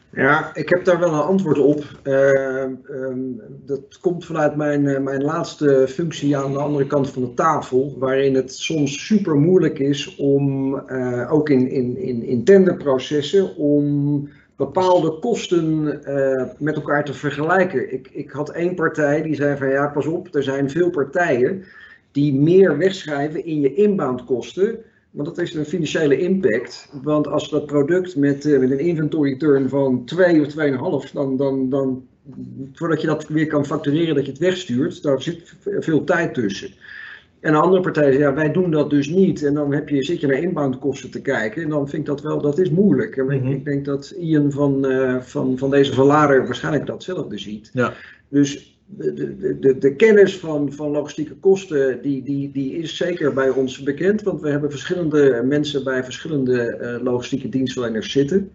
[0.10, 1.84] Ja, ik heb daar wel een antwoord op.
[2.04, 3.20] Eh, ehm,
[3.66, 7.96] dat komt vanuit mijn, eh, mijn laatste functie aan de andere kant van de tafel,
[8.00, 14.30] waarin het soms super moeilijk is om, eh, ook in, in, in, in tenderprocessen, om
[14.56, 17.94] bepaalde kosten eh, met elkaar te vergelijken.
[17.94, 21.64] Ik, ik had één partij die zei van ja, pas op, er zijn veel partijen
[22.18, 24.80] die meer wegschrijven in je inboundkosten
[25.12, 26.90] want dat heeft een financiële impact.
[27.04, 31.38] Want als dat product met, eh, met een inventory turn van 2 of 2,5, dan,
[31.38, 32.06] dan, dan
[32.74, 36.70] voordat je dat weer kan factureren dat je het wegstuurt, daar zit veel tijd tussen.
[37.40, 39.44] En een andere partij zegt, ja, wij doen dat dus niet.
[39.44, 41.64] En dan heb je, zit je naar inboundkosten te kijken.
[41.64, 43.18] En dan vind ik dat wel, dat is moeilijk.
[43.18, 43.52] En ik- Mhm.
[43.52, 47.70] ik denk dat Ian van, eh, van, van deze verlader waarschijnlijk datzelfde ziet.
[47.74, 47.94] Ja.
[48.30, 53.34] Dus de, de, de, de kennis van, van logistieke kosten, die, die, die is zeker
[53.34, 54.22] bij ons bekend.
[54.22, 58.52] Want we hebben verschillende mensen bij verschillende eh, logistieke dienstverleners zitten.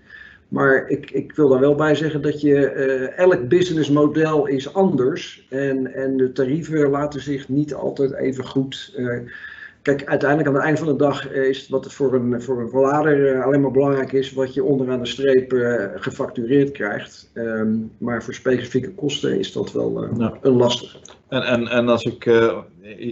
[0.48, 5.46] Maar ik, ik wil daar wel bij zeggen dat je, eh, elk businessmodel is anders.
[5.48, 8.94] En, en de tarieven laten zich niet altijd even goed.
[9.82, 12.68] Kijk, uiteindelijk aan het eind van de dag eh, is wat voor een, voor een
[12.68, 17.30] verlader eh, alleen maar belangrijk is, wat je onderaan de streep eh, gefactureerd krijgt.
[17.34, 20.38] Ehm, maar voor specifieke kosten is dat wel Ja.
[20.42, 20.98] een lastige.
[21.28, 22.24] En, en, en als ik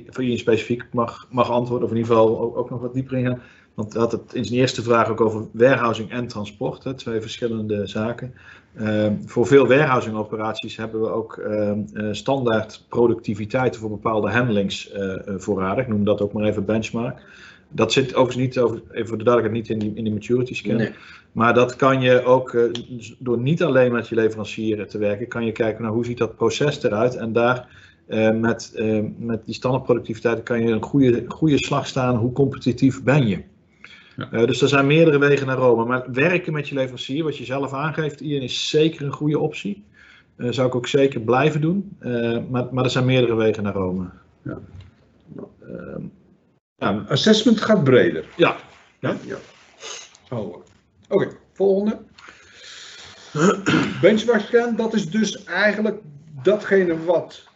[0.07, 3.17] voor je specifiek mag, mag antwoorden, of in ieder geval ook, ook nog wat dieper
[3.17, 3.43] ingaan.
[3.75, 7.87] Want had het in zijn eerste vraag ook over warehousing en transport, hè, twee verschillende
[7.87, 8.35] zaken.
[8.75, 11.73] Eh, voor veel warehousing operaties hebben we ook eh,
[12.11, 15.85] standaard productiviteiten voor bepaalde handlings eh, eh, voorradig.
[15.85, 17.23] Ik noem dat ook maar even benchmark.
[17.69, 20.55] Dat zit overigens niet, over, even voor de duidelijkheid, niet in die, in die maturity
[20.55, 20.77] scan.
[20.77, 20.93] Nee.
[21.33, 22.53] Maar dat kan je ook,
[22.89, 26.19] dus door niet alleen met je leverancier te werken, kan je kijken naar hoe ziet
[26.19, 27.17] dat proces eruit.
[27.17, 27.69] En daar
[28.35, 32.17] met, eh, met die standaardproductiviteit kan je een goede, goede slag staan.
[32.17, 33.43] Hoe competitief ben je?
[34.17, 34.29] Ja.
[34.31, 35.85] Eh, dus er zijn meerdere wegen naar Rome.
[35.85, 39.85] Maar werken met je leverancier, wat je zelf aangeeft, Ian, is zeker een goede optie.
[40.37, 41.97] Eh zou ik ook zeker blijven doen.
[41.99, 44.11] Eh, maar, maar er zijn meerdere wegen naar Rome.
[44.43, 44.59] Ja.
[45.63, 46.03] Ehm,
[46.77, 48.25] ja, Assessment gaat breder.
[48.37, 48.57] ja,
[48.99, 49.17] Ja.
[50.31, 50.57] Oh,
[51.09, 51.99] Oké, volgende.
[54.01, 55.99] Benchmark scan, dat is dus eigenlijk
[56.43, 57.49] datgene wat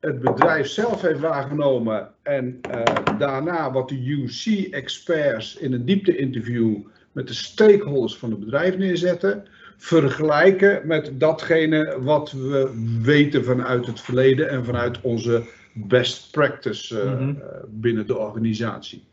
[0.00, 6.76] het bedrijf zelf heeft waargenomen en eh, daarna wat de UC-experts in een diepte-interview
[7.12, 9.44] met de stakeholders van het bedrijf neerzetten,
[9.76, 12.70] vergelijken met datgene wat we
[13.02, 15.42] weten vanuit het verleden en vanuit onze
[15.72, 17.28] best practice eh, Mhm.
[17.28, 19.04] eh, binnen de organisatie.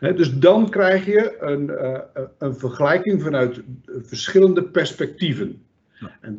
[0.00, 1.70] Dus dan krijg je een,
[2.38, 3.60] een vergelijking vanuit
[4.02, 5.62] verschillende perspectieven.
[6.20, 6.36] En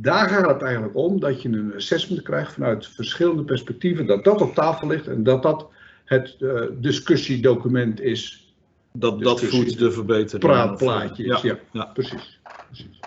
[0.00, 4.40] daar gaat het eigenlijk om dat je een assessment krijgt vanuit verschillende perspectieven, dat dat
[4.40, 5.68] op tafel ligt en dat dat
[6.04, 8.54] het eh, discussiedocument is,
[8.92, 10.44] dat, dat voedt de verbetering.
[10.44, 11.40] praatplaatje is.
[11.40, 11.84] Ja, ja.
[11.84, 12.40] precies.
[12.66, 12.99] precies.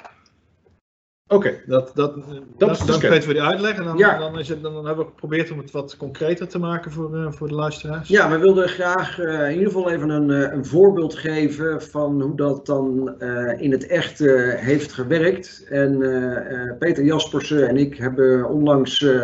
[1.34, 3.10] Oké, Dat, dat, is dat, de dan scan.
[3.10, 4.18] weten we die uitleg en dan, Ja.
[4.20, 7.32] dan, is het, dan, hebben we geprobeerd om het wat concreter te maken voor, eh,
[7.32, 8.08] voor de luisteraars.
[8.10, 12.22] Ja, we wilden graag eh, in ieder geval even een, eh, een voorbeeld geven van
[12.22, 15.66] hoe dat dan eh, in het echt eh, heeft gewerkt.
[15.70, 19.22] En eh, eh, Peter Jaspersen en ik hebben onlangs eh,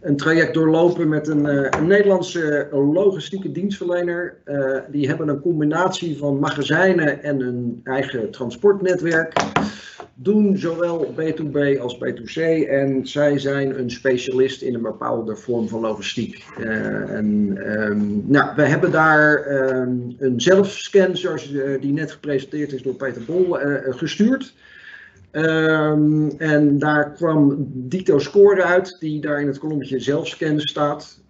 [0.00, 4.36] een traject doorlopen met een, eh, een Nederlandse logistieke dienstverlener.
[4.44, 9.32] Eh, die hebben een combinatie van magazijnen en een eigen transportnetwerk.
[10.18, 15.80] Doen zowel B2B als B2C en zij zijn een specialist in een bepaalde vorm van
[15.80, 16.44] logistiek.
[16.58, 22.72] Eh, en, ehm, nou, we hebben daar ehm, een zelfscan, zoals eh, die net gepresenteerd
[22.72, 24.54] is door Peter Bol, eh, gestuurd.
[25.30, 31.20] Ehm, en daar kwam dito score uit, die daar in het kolommetje zelfscan staat.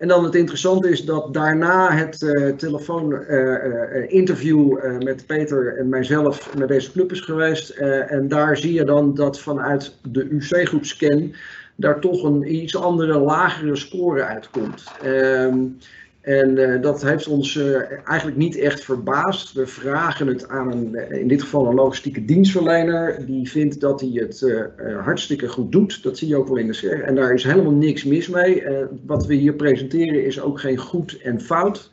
[0.00, 6.56] En dan het interessante is dat daarna het uh, telefooninterview uh, met Peter en mijzelf
[6.56, 7.70] met deze club is geweest.
[7.70, 11.32] en daar zie je dan dat vanuit de UC-groep scan
[11.80, 14.84] daar toch een iets andere, lagere score uitkomt.
[15.04, 15.78] Um,
[16.20, 19.52] en uh, dat heeft ons uh, eigenlijk niet echt verbaasd.
[19.52, 23.26] We vragen het aan een, in dit geval een logistieke dienstverlener.
[23.26, 24.46] Die vindt dat hij het
[25.04, 26.02] hartstikke goed doet.
[26.02, 27.02] Dat zie je ook wel in de serie.
[27.02, 28.64] En daar is helemaal niks mis mee.
[29.06, 31.90] wat we hier presenteren is ook geen goed en fout.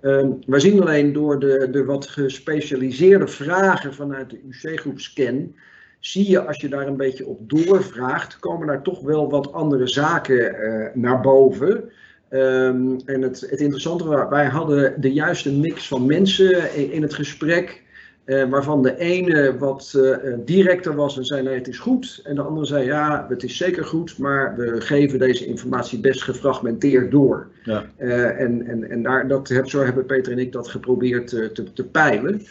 [0.00, 5.54] Ehm, we zien alleen door de, de wat gespecialiseerde vragen vanuit de UC-groep Scan.
[6.00, 9.86] Zie je als je daar een beetje op doorvraagt, komen daar toch wel wat andere
[9.86, 10.56] zaken
[10.94, 11.90] naar boven.
[12.30, 17.14] Um, en het, het interessante, wij hadden de juiste mix van mensen in, in het
[17.14, 17.86] gesprek.
[18.26, 22.20] Uh, waarvan de ene wat uh, directer was en zei nee het is goed.
[22.24, 26.22] En de andere zei ja het is zeker goed, maar we geven deze informatie best
[26.22, 27.48] gefragmenteerd door.
[27.62, 27.84] Ja.
[27.98, 31.84] Uh, en en, en daar, dat, zo hebben Peter en ik dat geprobeerd te, te
[31.84, 32.42] peilen.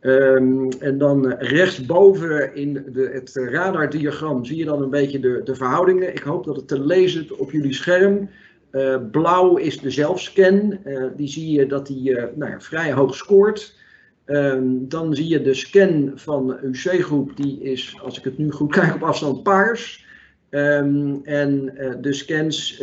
[0.00, 5.54] Um, en dan rechtsboven in de, het radardiagram zie je dan een beetje de, de
[5.54, 6.14] verhoudingen.
[6.14, 8.28] Ik hoop dat het te lezen op jullie scherm.
[8.72, 10.78] Uh, blauw is de zelfscan.
[10.84, 13.78] Uh, die zie je dat die uh, nou ja, vrij hoog scoort.
[14.26, 17.36] Um, dan zie je de scan van UC-groep.
[17.36, 20.06] Die is, als ik het nu goed kijk, op afstand paars.
[20.50, 22.82] Um, en de scans,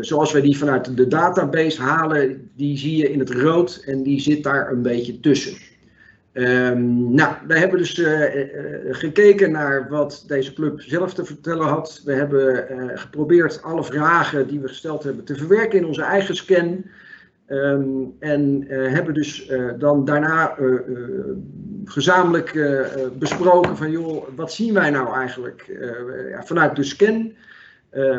[0.00, 3.82] zoals wij die vanuit de database halen, die zie je in het rood.
[3.86, 5.67] En die zit daar een beetje tussen.
[6.32, 11.66] Um, nou, we hebben dus uh, uh, gekeken naar wat deze club zelf te vertellen
[11.66, 12.02] had.
[12.04, 12.68] We hebben
[12.98, 16.84] geprobeerd alle vragen die we gesteld hebben te verwerken in onze eigen scan.
[17.48, 20.56] Um, en hebben dus dan daarna
[21.84, 22.70] gezamenlijk
[23.18, 25.78] besproken van joh, wat zien wij nou eigenlijk
[26.44, 27.32] vanuit de scan,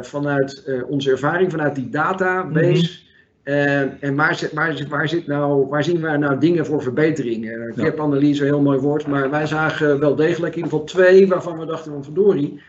[0.01, 2.99] vanuit onze ervaring, vanuit die database.
[2.99, 3.09] -hmm.
[3.49, 7.45] Uh, en waar, waar, waar, zit nou, waar zien we nou dingen voor verbetering?
[7.45, 11.59] Uh, Gap-analyse, heel mooi woord, maar wij zagen wel degelijk in ieder geval twee waarvan
[11.59, 12.61] we dachten van verdorie,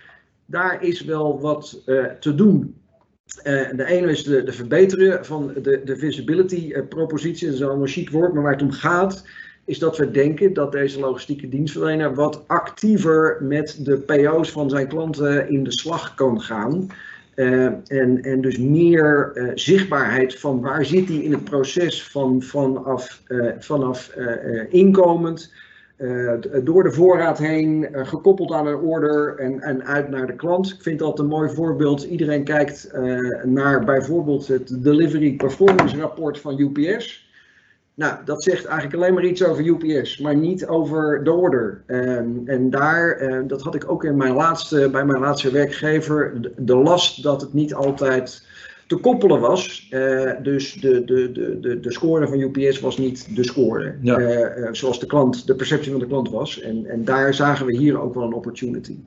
[0.46, 2.74] daar is wel wat uh, te doen.
[3.42, 7.88] de ene is de, de verbeteren van de, de visibility propositie, dat is al een
[7.88, 9.24] chic woord, maar waar het om gaat,
[9.64, 14.88] is dat we denken dat deze logistieke dienstverlener wat actiever met de PO's van zijn
[14.88, 16.88] klanten in de slag kan gaan.
[17.41, 22.43] Uh, en, en dus meer uh, zichtbaarheid van waar zit hij in het proces van,
[22.43, 24.12] vanaf, uh, vanaf
[24.68, 25.53] inkomend,
[26.64, 30.70] door de voorraad heen, gekoppeld aan een order en, en uit naar de klant.
[30.70, 32.03] Ik vind dat een mooi voorbeeld.
[32.03, 32.93] Iedereen kijkt
[33.45, 37.29] naar bijvoorbeeld het Delivery Performance Rapport van UPS.
[38.01, 41.82] Nou, dat zegt eigenlijk alleen maar iets over UPS, maar niet over de order.
[41.86, 46.40] Um, en daar, uh, dat had ik ook in mijn laatste, bij mijn laatste werkgever,
[46.40, 48.46] de, de last dat het niet altijd
[48.86, 49.88] te koppelen was.
[49.90, 54.18] Uh, dus de, de, de, de, de score van UPS was niet de score, ja.
[54.20, 56.61] uh, zoals de, klant, de perceptie van de klant was.
[56.61, 58.98] En, en daar zagen we hier ook wel een opportunity.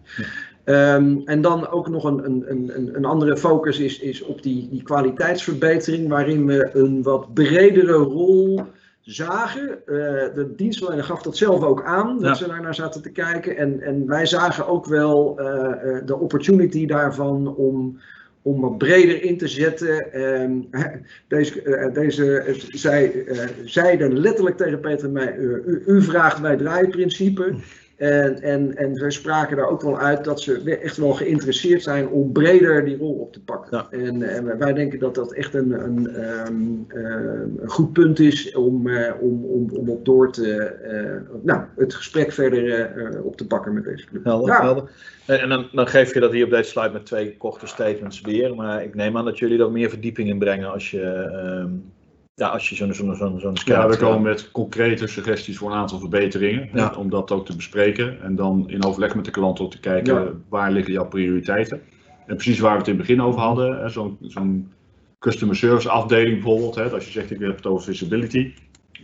[0.65, 0.95] Ja.
[0.95, 4.67] Um, en dan ook nog een, een, een, een andere focus is, is op die,
[4.69, 8.61] die kwaliteitsverbetering, waarin we een wat bredere rol
[9.03, 9.69] zagen.
[9.85, 9.95] Uh,
[10.33, 12.33] de dienstverlener gaf dat zelf ook aan, dat ja.
[12.33, 13.57] ze daar naar zaten te kijken.
[13.57, 17.99] En, en wij zagen ook wel uh, uh, de opportunity daarvan om,
[18.41, 20.21] om wat breder in te zetten.
[20.41, 20.69] Um,
[21.27, 23.25] deze, deze zij,
[23.65, 27.55] zeiden letterlijk tegen Peter en mij, u, u vraagt, wij draaien principe.
[27.97, 32.07] En, en, en we spraken daar ook wel uit dat ze echt wel geïnteresseerd zijn
[32.07, 33.77] om breder die rol op te pakken.
[33.77, 33.97] Ja.
[33.97, 38.55] En, en, wij denken dat dat echt een, een, um, uh, een goed punt is
[38.55, 40.75] om, uh, om, om, om op door te,
[41.31, 44.23] uh, nou, het gesprek verder op te pakken met deze club.
[44.23, 44.61] Helder, ja.
[44.61, 44.89] helder.
[45.25, 48.55] En dan, dan geef je dat hier op deze slide met twee korte statements weer.
[48.55, 51.81] Maar ik neem aan dat jullie er meer verdieping in brengen als je.
[52.35, 55.77] Ja, als je zo'n zo'n zo'n zo'n Ja, we komen met concrete suggesties voor een
[55.77, 56.69] aantal verbeteringen.
[56.73, 56.93] Ja.
[56.97, 58.21] Om dat ook te bespreken.
[58.21, 60.31] En dan in overleg met de klant ook te kijken ja.
[60.49, 61.81] waar liggen jouw prioriteiten.
[62.25, 63.91] En precies waar we het in het begin over hadden.
[63.91, 64.71] Zo'n zo'n
[65.19, 66.75] customer service afdeling bijvoorbeeld.
[66.75, 68.53] Hè, als je zegt ik heb het over visibility.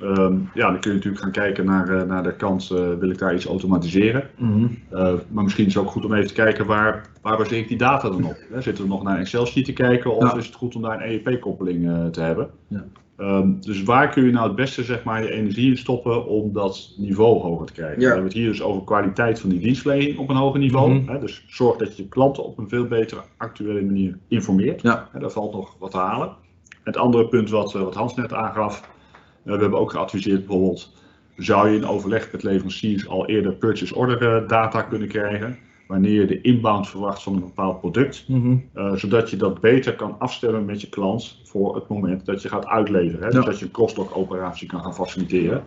[0.02, 3.18] Um, ja, dan kun je natuurlijk gaan kijken naar, naar de kant, uh, wil ik
[3.18, 4.30] daar iets automatiseren.
[4.38, 4.78] Mm -hmm.
[4.92, 7.68] uh, maar misschien is het ook goed om even te kijken waar, waar baseer ik
[7.68, 8.38] die data dan op.
[8.52, 8.62] Hè?
[8.62, 10.38] Zitten we nog naar een Excel sheet te kijken of ja.
[10.38, 12.50] is het goed om daar een EEP-koppeling uh, te hebben?
[12.68, 12.86] Ja.
[13.20, 16.54] Ehm, dus waar kun je nou het beste zeg maar, je energie in stoppen om
[16.54, 18.00] dat niveau hoger te krijgen?
[18.00, 18.06] Ja.
[18.06, 20.94] We hebben het hier dus over kwaliteit van die dienstverlening op een hoger niveau.
[20.94, 21.12] Mhm.
[21.12, 24.82] hè, dus zorg dat je je klanten op een veel betere actuele manier informeert.
[24.82, 25.10] Ja.
[25.12, 26.36] Hè, daar valt nog wat te halen.
[26.84, 30.94] Het andere punt wat, eh, wat Hans net aangaf, eh, we hebben ook geadviseerd bijvoorbeeld,
[31.38, 35.58] zou je in overleg met leveranciers al eerder purchase order eh, data kunnen krijgen,
[35.90, 38.26] wanneer je de inbound verwacht van een bepaald product.
[38.28, 38.58] Mhm.
[38.76, 42.50] Uh, zodat je dat beter kan afstemmen met je klant voor het moment dat je
[42.50, 43.20] gaat uitleveren.
[43.20, 43.28] Hè?
[43.28, 43.32] Ja.
[43.32, 45.64] Dus dat je een crossdock operatie kan gaan faciliteren.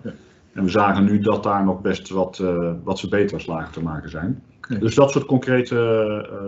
[0.53, 4.43] En we zagen nu dat daar nog best wat, uh, wat verbeterslagen te maken zijn.
[4.81, 5.77] Dus dat soort concrete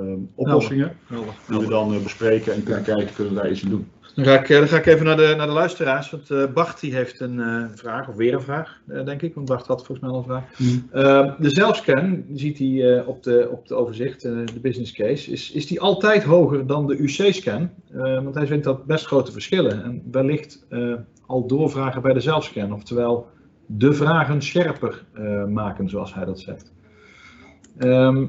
[0.07, 1.35] uh, oplossingen Helder.
[1.49, 3.87] die we dan bespreken en kunnen kijken, kunnen we daar iets in doen.
[4.15, 6.11] Dan ga ik, eh, dan ga ik even naar de, naar de luisteraars.
[6.11, 9.35] Want eh, Bart die heeft een eh, vraag, of weer een vraag, denk ik.
[9.35, 10.45] Want Bart had volgens mij al een vraag.
[10.91, 15.31] Eh, de zelfscan, ziet hij op, de, op de overzicht, de business case.
[15.31, 17.71] Is, is die altijd hoger dan de UC-scan?
[17.93, 19.85] Want hij vindt dat best grote verschillen.
[19.85, 20.67] En wellicht
[21.27, 22.73] al doorvragen bij de zelfscan.
[22.73, 23.27] Oftewel,
[23.67, 25.05] de vragen scherper
[25.49, 26.73] maken, zoals hij dat zegt.
[27.79, 28.27] Ehm,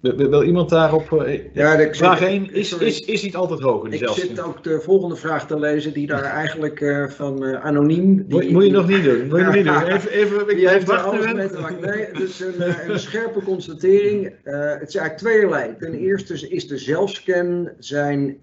[0.00, 1.12] wil, iemand daarop...
[1.12, 4.62] eh, Ja, ik Vraag 1, is, is, is niet altijd hoger, die Ik zit ook
[4.64, 8.24] de volgende vraag te lezen, die daar eigenlijk eh, van eh, anoniem.
[8.28, 9.28] Moet, die- moet je nog niet doen.
[9.28, 9.82] Moet je nog niet doen.
[9.94, 11.36] Even, even, ik Die heeft wacht alles even.
[11.36, 11.80] mee te maken.
[11.80, 14.24] Nee, het is een, een scherpe constatering.
[14.44, 15.74] Het is eigenlijk tweeërlei.
[15.78, 18.38] Ten eerste is de zelfscan zijn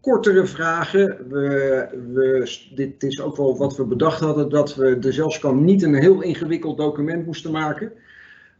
[0.00, 1.26] kortere vragen.
[1.28, 5.82] We, we, dit is ook wel wat we bedacht hadden, dat we de zelfscan niet
[5.82, 7.92] een heel ingewikkeld document moesten maken.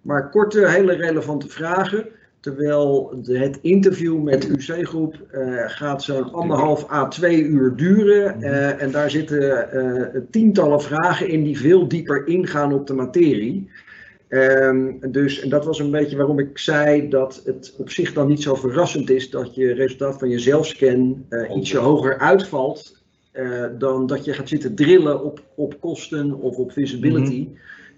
[0.02, 2.06] Maar korte, hele relevante vragen.
[2.42, 8.42] Terwijl het interview met UC-groep eh, gaat zo'n anderhalf à twee uur duren.
[8.42, 13.70] eh, en daar zitten eh, tientallen vragen in die veel dieper ingaan op de materie.
[14.28, 18.28] Ehm, dus en dat was een beetje waarom ik zei dat het op zich dan
[18.28, 23.00] niet zo verrassend is dat je resultaat van je zelfscan ietsje hoger uitvalt.
[23.78, 27.48] dan dat je gaat zitten drillen op, op kosten of op visibility.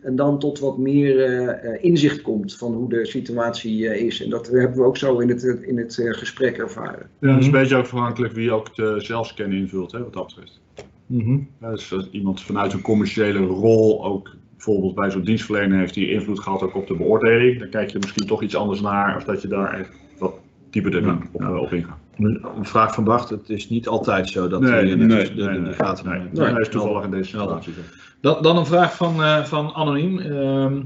[0.04, 4.22] En dan tot wat meer eh, eh, inzicht komt van hoe de situatie eh, is.
[4.22, 7.10] En dat hebben we ook zo in het, in het eh, gesprek ervaren.
[7.20, 7.60] Ja, dat is een Mhm.
[7.60, 10.60] beetje ook afhankelijk wie ook de zelfscan invult, hè, wat dat betreft.
[11.06, 11.38] Mhm.
[11.60, 16.10] Ja, dus als iemand vanuit een commerciële rol ook bijvoorbeeld bij zo'n dienstverlener heeft die
[16.10, 19.24] invloed gehad ook op de beoordeling, dan kijk je misschien toch iets anders naar of
[19.24, 20.34] dat je daar echt wat
[20.70, 21.58] dieper Ja, op, ja.
[21.58, 21.98] op ingaat.
[22.18, 25.28] Een vraag van Bart, het is niet altijd zo dat hij nee, net nee, als
[25.28, 26.32] de, nee, de, die gaten Nee, neemt.
[26.32, 27.72] nee, hij is toevallig in deze situatie.
[27.72, 27.80] zo.
[28.20, 30.18] Dan, dan een vraag van, eh, van Anoniem.
[30.18, 30.82] Ehm,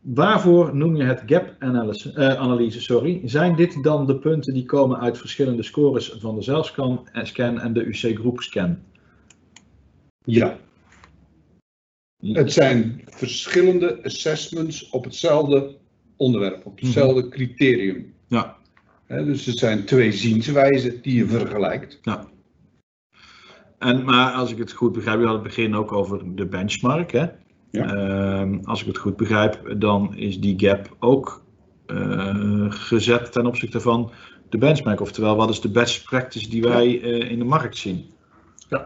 [0.00, 2.12] waarvoor noem je het gap-analyse?
[2.12, 3.20] eh, analyse, sorry.
[3.24, 7.60] Zijn dit dan de punten die komen uit verschillende scores van de zelfscan eh, scan
[7.60, 8.78] en de UC-groep scan?
[10.24, 10.56] Ja,
[12.32, 15.76] het zijn verschillende assessments op hetzelfde
[16.16, 18.14] onderwerp, op hetzelfde criterium.
[18.28, 18.56] Ja.
[19.08, 22.00] Dus het zijn twee zienswijzen die je vergelijkt.
[23.78, 27.12] En, maar als ik het goed begrijp, je had het begin ook over de benchmark.
[27.12, 27.26] Hè?
[27.70, 27.94] Ja.
[27.94, 31.42] Ehm, als ik het goed begrijp, dan is die gap ook
[31.86, 34.10] eh, gezet ten opzichte van
[34.48, 35.00] de benchmark.
[35.00, 38.04] Oftewel, wat is de best practice die wij eh, in de markt zien?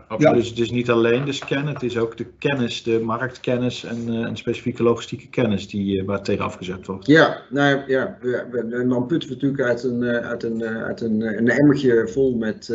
[0.08, 0.32] Ja, Ja.
[0.32, 4.24] Dus het is niet alleen de scan, het is ook de kennis, de marktkennis en,
[4.24, 7.06] en specifieke logistieke kennis die, eh, waar tegen afgezet wordt.
[7.06, 8.36] Ja, nou ja, we,
[8.70, 12.34] en dan putten we natuurlijk uit een, eh, uit een, uit een, een emmertje vol
[12.34, 12.68] met,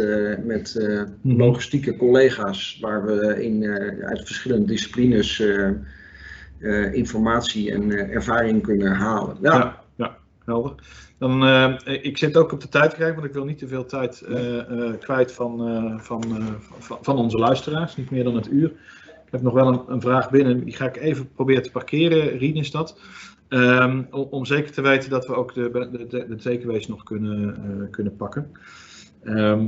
[0.44, 0.76] met
[1.22, 1.38] Mhm.
[1.38, 3.66] logistieke collega's, waar we in,
[4.02, 5.44] uit verschillende disciplines
[6.92, 9.38] informatie en ervaring kunnen halen.
[9.42, 9.83] Ja,
[10.46, 10.74] helder.
[11.18, 13.68] Dan, eh, ik zit ook op de tijd te kijken, want ik wil niet te
[13.68, 15.58] veel tijd eh, eh, kwijt van,
[16.02, 16.24] van,
[16.80, 18.70] van, van onze luisteraars, niet meer dan het uur.
[19.26, 22.38] Ik heb nog wel een, een vraag binnen, die ga ik even proberen te parkeren.
[22.38, 23.00] Rien is dat.
[23.48, 25.70] Ehm, om, zeker te weten dat we ook de,
[26.10, 28.52] de, de, nog kunnen, kunnen pakken.
[29.24, 29.68] Ehm,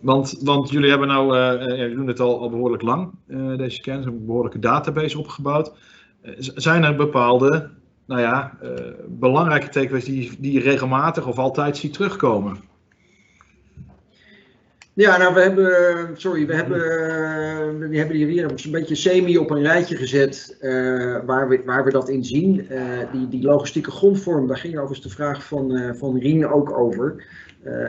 [0.00, 3.76] want, want jullie hebben nou, ja, jullie doen het al, al behoorlijk lang, eh, deze
[3.76, 5.72] scans, hebben een behoorlijke database opgebouwd.
[6.38, 7.70] Zijn er bepaalde
[8.06, 12.56] nou ja, eh, belangrijke takeaways die, die je regelmatig of altijd ziet terugkomen.
[14.92, 19.50] Ja, nou we hebben, sorry, we hebben, die hebben die weer een beetje semi op
[19.50, 20.70] een rijtje gezet eh,
[21.24, 22.68] waar, we, waar we dat in zien.
[22.68, 27.24] Eh, die, die logistieke grondvorm, daar ging overigens de vraag van, van Rien ook over.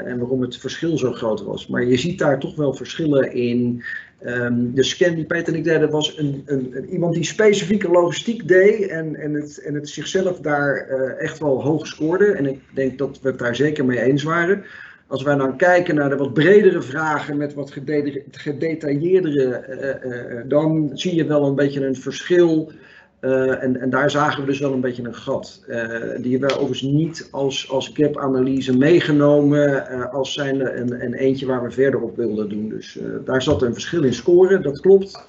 [0.05, 1.67] en waarom het verschil zo groot was.
[1.67, 3.83] Maar je ziet daar toch wel verschillen in.
[4.19, 8.47] Ehm, de scan die Peter en ik deden was een, een, iemand die specifieke logistiek
[8.47, 12.25] deed en, en, het, en het zichzelf daar eh, echt wel hoog scoorde.
[12.31, 14.63] En ik denk dat we het daar zeker mee eens waren.
[15.07, 20.43] Als wij dan kijken naar de wat bredere vragen met wat gede- gedetailleerdere, eh, eh,
[20.47, 22.71] dan zie je wel een beetje een verschil
[23.19, 25.63] Eh, en, en daar zagen we dus wel een beetje een gat.
[25.67, 25.77] Eh,
[26.21, 31.45] die hebben we overigens niet als, als gap-analyse meegenomen uh, als zijnde een, een eentje
[31.45, 32.69] waar we verder op wilden doen.
[32.69, 35.25] Dus daar zat een verschil in scoren, dat klopt.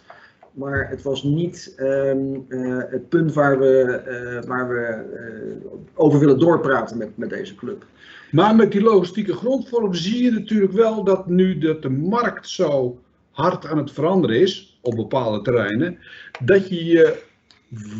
[0.52, 2.46] Maar het was niet um,
[2.90, 5.04] het punt waar we, waar we
[5.94, 7.84] over willen doorpraten met, met deze club.
[8.30, 12.98] Maar met die logistieke grondvorm zie je natuurlijk wel dat nu dat de markt zo
[13.30, 15.98] hard aan het veranderen is op bepaalde terreinen,
[16.40, 17.26] dat je je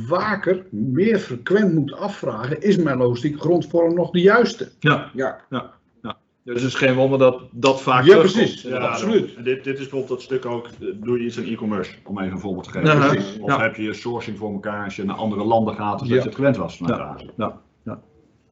[0.07, 4.69] vaker, meer frequent moet afvragen, is mijn logistieke grondvorm nog de juiste?
[4.79, 5.41] Ja, ja.
[5.51, 5.71] ja.
[6.03, 6.17] ja.
[6.45, 8.63] Dus het is geen wonder dat dat vaak Ja, precies.
[8.63, 9.35] Ja, absoluut.
[9.35, 12.33] En dit, dit is bijvoorbeeld dat stuk ook, doe je iets aan e-commerce, om even
[12.33, 12.99] een voorbeeld te geven.
[12.99, 13.39] Ja, Precies.
[13.39, 13.61] Of ja.
[13.61, 16.15] heb je je sourcing voor elkaar als je naar andere landen gaat, dan Ja.
[16.15, 16.77] dat je het gewend was.
[16.77, 17.07] vanuit Ja.
[17.07, 17.31] Azië.
[17.37, 17.61] Ja.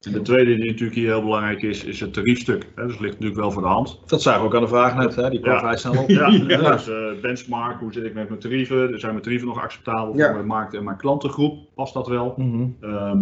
[0.07, 2.67] En de tweede die natuurlijk hier heel belangrijk is, is het tariefstuk.
[2.75, 4.01] Hè, dus ligt natuurlijk wel voor de hand.
[4.07, 5.31] Dat zagen we ook aan de vraag net, hè?
[5.31, 5.59] die kwam Ja.
[5.59, 6.09] vrij snel op.
[6.19, 6.71] Ja, Ja.
[6.71, 9.01] dus eh, benchmark, hoe zit ik met mijn tarieven?
[9.01, 10.25] Zijn mijn tarieven nog acceptabel Ja.
[10.25, 11.59] voor mijn markt en mijn klantengroep?
[11.75, 12.35] Past dat wel?
[12.37, 12.67] Mhm.
[12.81, 13.19] Ehm,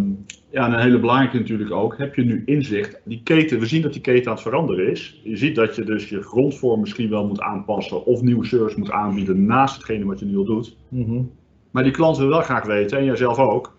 [0.51, 3.01] ja, en een hele belangrijke natuurlijk ook, heb je nu inzicht?
[3.05, 5.21] Die keten, we zien dat die keten aan het veranderen is.
[5.23, 8.91] Je ziet dat je dus je grondvorm misschien wel moet aanpassen of nieuwe service moet
[8.91, 10.77] aanbieden naast hetgene wat je nu al doet.
[10.89, 11.21] Mhm.
[11.71, 13.74] Maar die klant wil wel graag weten, en jijzelf ook,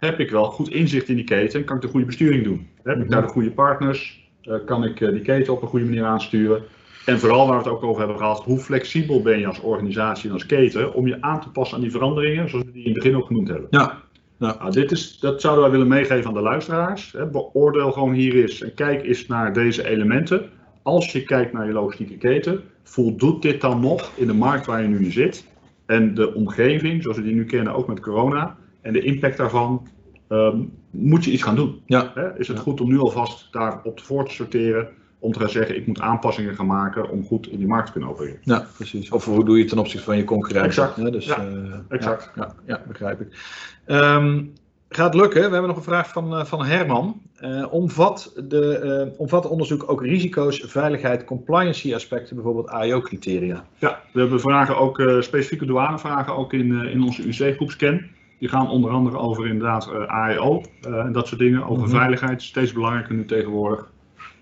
[0.00, 1.64] heb ik wel goed inzicht in die keten?
[1.64, 2.66] Kan ik de goede besturing doen?
[2.82, 3.10] Heb ik Mhm.
[3.10, 4.28] daar de goede partners?
[4.42, 6.62] Eh, kan ik eh, die keten op een goede manier aansturen?
[7.06, 10.28] En vooral waar we het ook over hebben gehad, hoe flexibel ben je als organisatie
[10.28, 12.92] en als keten om je aan te passen aan die veranderingen, zoals we die in
[12.92, 13.66] het begin ook genoemd hebben.
[13.70, 13.98] Ja,
[14.38, 17.12] Nou, dit is, dat zouden wij willen meegeven aan de luisteraars.
[17.12, 17.26] Hè.
[17.26, 20.48] Beoordeel gewoon hier eens en kijk eens naar deze elementen.
[20.82, 24.82] Als je kijkt naar je logistieke keten, voldoet dit dan nog in de markt waar
[24.82, 25.46] je nu in zit?
[25.86, 29.88] En de omgeving, zoals we die nu kennen, ook met corona, en de impact daarvan,
[30.28, 30.58] ehm,
[30.90, 31.80] moet je iets gaan doen.
[31.86, 32.12] Ja.
[32.14, 32.38] Hè?
[32.38, 32.62] Is het Ja.
[32.62, 36.54] goed om nu alvast daarop voor te sorteren, om te gaan zeggen, ik moet aanpassingen
[36.54, 38.38] gaan maken om goed in die markt te kunnen opereren?
[38.42, 39.10] ja, precies.
[39.10, 40.66] Of hoe doe je het ten opzichte van je concurrent?
[40.66, 40.96] Exact.
[40.96, 41.10] Hè?
[41.10, 42.30] Dus, Ja, eh, exact.
[42.34, 43.38] Ja, ja, begrijp ik.
[43.84, 44.44] Ehm,
[44.88, 45.40] gaat lukken.
[45.42, 47.20] We hebben nog een vraag van, eh, van Herman.
[47.36, 53.64] Eh, omvat, de, eh, omvat het onderzoek ook risico's, veiligheid, compliancy aspecten, bijvoorbeeld AIO-criteria?
[53.78, 58.02] Ja, we hebben vragen ook, specifieke douanevragen ook in, in onze UC-groepscan.
[58.40, 61.64] Die gaan onder andere over inderdaad eh, AIO eh, en dat soort dingen.
[61.68, 61.96] Over Mhm.
[61.96, 63.90] veiligheid, steeds belangrijker nu tegenwoordig.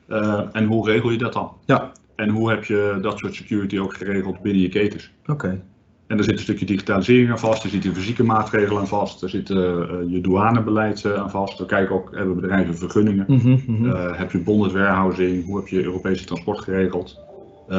[0.07, 1.53] Eh, en hoe regel je dat dan?
[1.67, 1.93] Ja.
[2.17, 5.13] En hoe heb je dat soort security ook geregeld binnen je ketens?
[5.27, 5.63] Oké.
[6.07, 9.29] En er zit een stukje digitalisering aan vast, er zitten fysieke maatregelen aan vast, er
[9.29, 11.59] zit je douanebeleid aan vast.
[11.59, 13.25] We kijken ook, hebben bedrijven vergunningen?
[13.29, 14.13] Mhm, mhm.
[14.15, 15.45] Heb je bonded warehousing?
[15.45, 17.21] Hoe heb je Europese transport geregeld?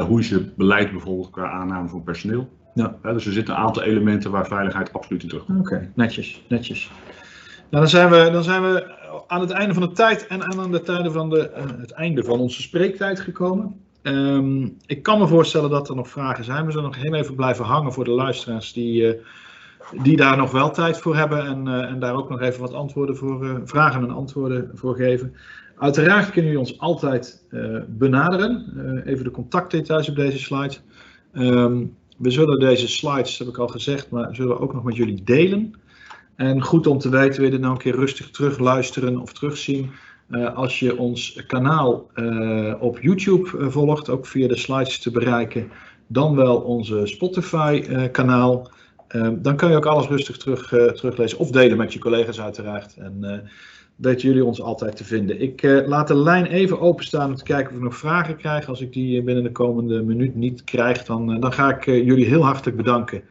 [0.07, 2.49] Hoe is je beleid bijvoorbeeld qua aanname van personeel?
[2.74, 2.95] Ja.
[3.01, 5.59] Dus er zitten een aantal elementen waar veiligheid absoluut in terugkomt.
[5.59, 6.91] Oké, netjes, netjes.
[7.70, 8.97] Nou, dan, zijn we, dan zijn we
[9.28, 12.24] aan het einde van de tijd en aan de tijden van de, eh, het einde
[12.24, 13.76] van onze spreektijd gekomen.
[14.01, 16.65] Ehm, ik kan me voorstellen dat er nog vragen zijn.
[16.65, 19.22] We zullen nog heel even blijven hangen voor de luisteraars die, eh,
[20.03, 22.74] die daar nog wel tijd voor hebben en, eh, en daar ook nog even wat
[22.74, 25.36] antwoorden voor, vragen en antwoorden voor geven.
[25.78, 27.45] Uiteraard kunnen jullie ons altijd
[27.88, 29.01] benaderen.
[29.05, 30.76] Even de contactdetails op deze slide.
[31.34, 31.84] Ehm,
[32.20, 35.24] we zullen deze slides, heb ik al gezegd, maar zullen we ook nog met jullie
[35.24, 35.74] delen.
[36.36, 39.91] En goed om te weten, wil je nou een keer rustig terugluisteren of terugzien.
[40.30, 45.11] eh, als je ons kanaal eh, op YouTube eh, volgt, ook via de slides te
[45.11, 45.72] bereiken,
[46.07, 48.72] dan wel onze Spotify-kanaal.
[49.36, 52.95] dan kan je ook alles rustig terug, teruglezen of delen met je collega's uiteraard.
[52.97, 53.49] En
[54.00, 55.41] weten jullie ons altijd te vinden.
[55.41, 58.68] Ik eh, laat de lijn even openstaan om te kijken of ik nog vragen krijg.
[58.68, 61.86] Als ik die eh, binnen de komende minuut niet krijg, dan, eh, dan ga ik
[61.86, 63.22] jullie heel hartelijk bedanken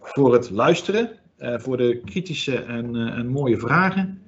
[0.00, 1.10] voor het luisteren.
[1.38, 4.20] voor de kritische en, en mooie vragen.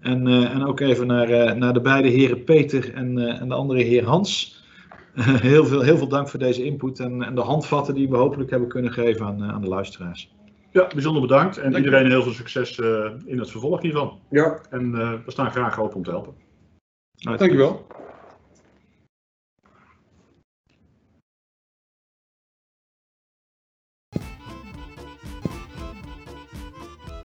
[0.00, 4.04] En, en ook even naar, naar de beide heren Peter en, en de andere heer
[4.04, 4.64] Hans.
[5.50, 8.50] heel, veel, heel veel dank voor deze input en, en de handvatten die we hopelijk
[8.50, 10.35] hebben kunnen geven aan, aan de luisteraars.
[10.76, 11.56] Ja, bijzonder bedankt.
[11.56, 11.90] En Dank je.
[11.90, 14.20] iedereen heel veel succes eh, in het vervolg hiervan.
[14.30, 16.34] Ja, En eh, we staan graag open om te helpen.
[17.14, 17.86] Dankjewel.